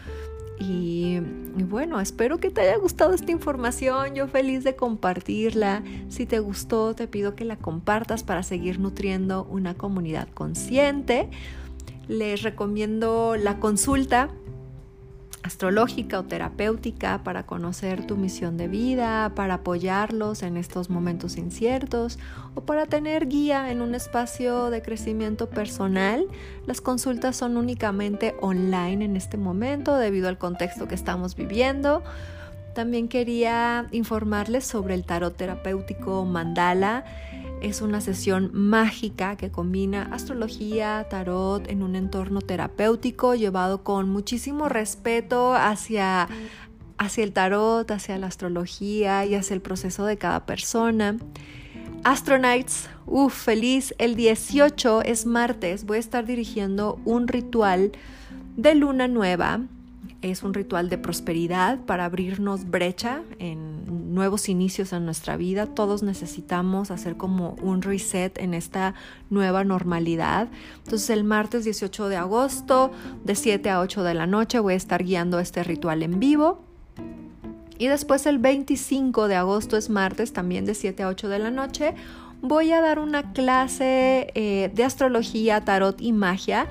Y, 0.61 1.19
y, 1.57 1.63
bueno, 1.65 2.01
espero 2.01 2.39
que 2.39 2.51
te 2.51 2.61
haya 2.61 2.77
gustado 2.77 3.13
esta 3.13 3.33
información. 3.33 4.15
Yo 4.15 4.29
feliz 4.29 4.63
de 4.63 4.77
compartirla. 4.77 5.83
Si 6.09 6.27
te 6.27 6.39
gustó, 6.39 6.95
te 6.95 7.09
pido 7.09 7.35
que 7.35 7.45
la 7.45 7.57
compartas 7.57 8.23
para 8.23 8.45
seguir 8.45 8.79
nutriendo 8.79 9.43
una 9.51 9.75
comunidad 9.75 10.29
consciente. 10.29 11.29
Les 12.09 12.43
recomiendo 12.43 13.37
la 13.37 13.59
consulta 13.59 14.29
astrológica 15.45 16.19
o 16.19 16.25
terapéutica 16.25 17.23
para 17.23 17.45
conocer 17.45 18.07
tu 18.07 18.17
misión 18.17 18.57
de 18.57 18.67
vida, 18.67 19.33
para 19.35 19.55
apoyarlos 19.55 20.43
en 20.43 20.57
estos 20.57 20.89
momentos 20.89 21.37
inciertos 21.37 22.19
o 22.55 22.63
para 22.63 22.87
tener 22.87 23.29
guía 23.29 23.71
en 23.71 23.83
un 23.83 23.95
espacio 23.95 24.71
de 24.71 24.81
crecimiento 24.81 25.51
personal. 25.51 26.27
Las 26.67 26.81
consultas 26.81 27.37
son 27.37 27.59
únicamente 27.59 28.35
online 28.41 29.05
en 29.05 29.17
este 29.17 29.37
momento 29.37 29.97
debido 29.97 30.29
al 30.29 30.39
contexto 30.39 30.89
que 30.89 30.95
estamos 30.95 31.37
viviendo. 31.37 32.03
También 32.75 33.07
quería 33.07 33.87
informarles 33.93 34.65
sobre 34.65 34.95
el 34.95 35.05
tarot 35.05 35.37
terapéutico 35.37 36.25
Mandala. 36.25 37.05
Es 37.61 37.81
una 37.81 38.01
sesión 38.01 38.51
mágica 38.53 39.37
que 39.37 39.51
combina 39.51 40.03
astrología, 40.13 41.07
tarot 41.09 41.69
en 41.69 41.83
un 41.83 41.97
entorno 41.97 42.41
terapéutico 42.41 43.35
llevado 43.35 43.83
con 43.83 44.11
muchísimo 44.11 44.69
respeto 44.69 45.55
hacia, 45.55 46.29
hacia 46.99 47.25
el 47.25 47.33
tarot, 47.33 47.91
hacia 47.91 48.19
la 48.19 48.27
astrología 48.27 49.25
y 49.25 49.35
hacia 49.35 49.55
el 49.55 49.61
proceso 49.61 50.05
de 50.05 50.19
cada 50.19 50.47
persona. 50.47 51.17
Astronights, 52.03 52.89
uff, 53.07 53.33
feliz. 53.33 53.95
El 53.99 54.15
18 54.15 55.03
es 55.03 55.25
martes. 55.25 55.87
Voy 55.87 55.97
a 55.97 56.01
estar 56.01 56.27
dirigiendo 56.27 57.01
un 57.05 57.29
ritual 57.29 57.93
de 58.57 58.75
luna 58.75 59.09
nueva 59.09 59.61
es 60.31 60.43
un 60.43 60.55
ritual 60.55 60.89
de 60.89 60.99
prosperidad 60.99 61.81
para 61.81 62.07
abrirnos 62.07 62.71
brecha 62.71 63.23
en 63.39 63.74
nuevos 64.15 64.49
inicios 64.49 64.93
en 64.93 65.05
nuestra 65.05 65.37
vida. 65.37 65.67
Todos 65.67 66.03
necesitamos 66.03 66.91
hacer 66.91 67.17
como 67.17 67.57
un 67.63 67.83
reset 67.83 68.39
en 68.39 68.55
esta 68.55 68.95
nueva 69.29 69.65
normalidad. 69.65 70.49
Entonces 70.85 71.11
el 71.11 71.25
martes 71.25 71.65
18 71.65 72.09
de 72.09 72.17
agosto 72.17 72.93
de 73.25 73.35
7 73.35 73.69
a 73.71 73.81
8 73.81 74.03
de 74.03 74.15
la 74.15 74.27
noche 74.27 74.59
voy 74.61 74.75
a 74.75 74.77
estar 74.77 75.03
guiando 75.03 75.39
este 75.39 75.63
ritual 75.65 76.03
en 76.03 76.19
vivo. 76.21 76.63
Y 77.77 77.89
después 77.89 78.25
el 78.27 78.39
25 78.39 79.27
de 79.27 79.35
agosto 79.35 79.77
es 79.77 79.91
martes 79.91 80.33
también 80.33 80.65
de 80.65 80.75
7 80.75 81.03
a 81.03 81.09
8 81.09 81.29
de 81.29 81.39
la 81.41 81.51
noche 81.51 81.95
voy 82.45 82.73
a 82.73 82.83
dar 82.83 82.99
una 82.99 83.33
clase 83.33 84.31
eh, 84.35 84.71
de 84.75 84.85
astrología, 84.85 85.65
tarot 85.65 85.99
y 85.99 86.13
magia 86.13 86.69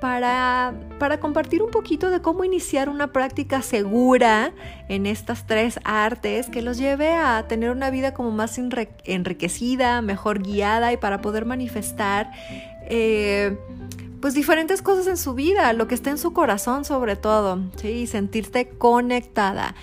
para, 0.00 0.74
compartir 1.20 1.62
un 1.62 1.70
poquito 1.70 2.10
de 2.10 2.20
cómo 2.20 2.42
iniciar 2.44 2.88
una 2.88 3.12
práctica 3.12 3.62
segura 3.62 4.52
en 4.88 5.06
estas 5.06 5.46
tres 5.46 5.78
artes 5.84 6.48
que 6.48 6.62
los 6.62 6.78
lleve 6.78 7.12
a 7.12 7.46
tener 7.46 7.70
una 7.70 7.90
vida 7.90 8.14
como 8.14 8.30
más 8.30 8.58
enriquecida, 8.58 10.00
mejor 10.00 10.42
guiada 10.42 10.92
y 10.92 10.96
para 10.96 11.20
poder 11.20 11.44
manifestar 11.44 12.30
eh, 12.88 13.56
pues 14.20 14.34
diferentes 14.34 14.82
cosas 14.82 15.06
en 15.06 15.16
su 15.16 15.34
vida, 15.34 15.72
lo 15.74 15.86
que 15.86 15.94
está 15.94 16.10
en 16.10 16.18
su 16.18 16.32
corazón 16.32 16.84
sobre 16.84 17.16
todo, 17.16 17.60
¿sí? 17.76 17.88
y 17.88 18.06
sentirte 18.06 18.68
conectada. 18.68 19.74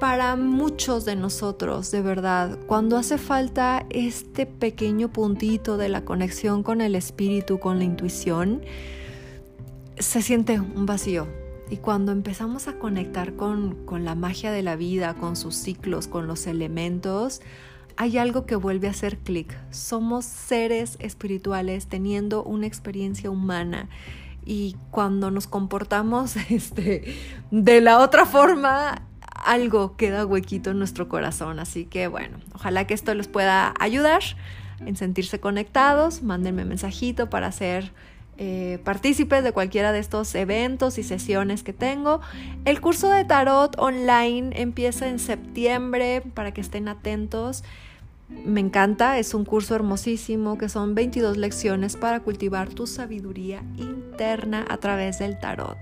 Para 0.00 0.34
muchos 0.34 1.04
de 1.04 1.14
nosotros, 1.14 1.92
de 1.92 2.02
verdad, 2.02 2.58
cuando 2.66 2.96
hace 2.96 3.18
falta 3.18 3.86
este 3.90 4.46
pequeño 4.46 5.12
puntito 5.12 5.76
de 5.76 5.88
la 5.88 6.04
conexión 6.04 6.64
con 6.64 6.80
el 6.80 6.96
espíritu, 6.96 7.60
con 7.60 7.78
la 7.78 7.84
intuición, 7.84 8.62
se 9.98 10.22
siente 10.22 10.60
un 10.60 10.86
vacío. 10.86 11.26
Y 11.70 11.78
cuando 11.78 12.12
empezamos 12.12 12.68
a 12.68 12.78
conectar 12.78 13.34
con, 13.34 13.86
la 14.04 14.14
magia 14.14 14.52
de 14.52 14.62
la 14.62 14.76
vida, 14.76 15.14
con 15.14 15.36
sus 15.36 15.54
ciclos, 15.54 16.06
con 16.06 16.26
los 16.26 16.46
elementos, 16.46 17.40
hay 17.96 18.18
algo 18.18 18.44
que 18.44 18.56
vuelve 18.56 18.88
a 18.88 18.90
hacer 18.90 19.18
clic. 19.18 19.56
Somos 19.70 20.24
seres 20.24 20.96
espirituales 21.00 21.86
teniendo 21.86 22.42
una 22.42 22.66
experiencia 22.66 23.30
humana 23.30 23.88
y 24.44 24.76
cuando 24.90 25.30
nos 25.30 25.46
comportamos 25.46 26.36
este, 26.50 27.16
de 27.50 27.80
la 27.80 28.00
otra 28.00 28.26
forma, 28.26 29.02
algo 29.20 29.96
queda 29.96 30.26
huequito 30.26 30.70
en 30.70 30.78
nuestro 30.78 31.08
corazón. 31.08 31.58
Así 31.58 31.84
que 31.86 32.06
bueno, 32.06 32.38
ojalá 32.54 32.86
que 32.86 32.94
esto 32.94 33.14
les 33.14 33.28
pueda 33.28 33.72
ayudar 33.78 34.22
en 34.80 34.96
sentirse 34.96 35.40
conectados. 35.40 36.22
Mándenme 36.22 36.64
mensajito 36.64 37.30
para 37.30 37.46
hacer 37.46 37.92
eh, 38.38 38.78
partícipes 38.84 39.44
de 39.44 39.52
cualquiera 39.52 39.92
de 39.92 39.98
estos 39.98 40.34
eventos 40.34 40.98
y 40.98 41.02
sesiones 41.02 41.62
que 41.62 41.72
tengo. 41.72 42.20
El 42.64 42.80
curso 42.80 43.10
de 43.10 43.24
tarot 43.24 43.78
online 43.78 44.50
empieza 44.60 45.08
en 45.08 45.18
septiembre 45.18 46.22
para 46.34 46.52
que 46.52 46.60
estén 46.60 46.88
atentos. 46.88 47.62
Me 48.28 48.60
encanta, 48.60 49.18
es 49.18 49.34
un 49.34 49.44
curso 49.44 49.74
hermosísimo 49.74 50.56
que 50.56 50.68
son 50.68 50.94
22 50.94 51.36
lecciones 51.36 51.96
para 51.96 52.20
cultivar 52.20 52.70
tu 52.70 52.86
sabiduría 52.86 53.62
interna 53.76 54.64
a 54.68 54.78
través 54.78 55.18
del 55.18 55.38
tarot. 55.38 55.78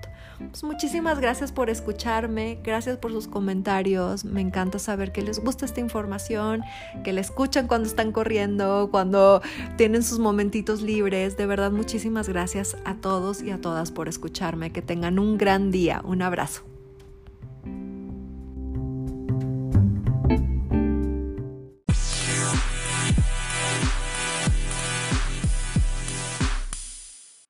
Pues 0.48 0.64
muchísimas 0.64 1.20
gracias 1.20 1.52
por 1.52 1.68
escucharme, 1.68 2.58
gracias 2.64 2.96
por 2.96 3.12
sus 3.12 3.28
comentarios, 3.28 4.24
me 4.24 4.40
encanta 4.40 4.78
saber 4.78 5.12
que 5.12 5.22
les 5.22 5.38
gusta 5.38 5.66
esta 5.66 5.80
información, 5.80 6.62
que 7.04 7.12
la 7.12 7.20
escuchan 7.20 7.66
cuando 7.66 7.86
están 7.86 8.10
corriendo, 8.10 8.88
cuando 8.90 9.42
tienen 9.76 10.02
sus 10.02 10.18
momentitos 10.18 10.80
libres. 10.80 11.36
De 11.36 11.46
verdad, 11.46 11.70
muchísimas 11.70 12.28
gracias 12.28 12.76
a 12.84 12.94
todos 12.94 13.42
y 13.42 13.50
a 13.50 13.60
todas 13.60 13.92
por 13.92 14.08
escucharme, 14.08 14.72
que 14.72 14.82
tengan 14.82 15.18
un 15.18 15.36
gran 15.36 15.70
día, 15.70 16.00
un 16.04 16.22
abrazo. 16.22 16.69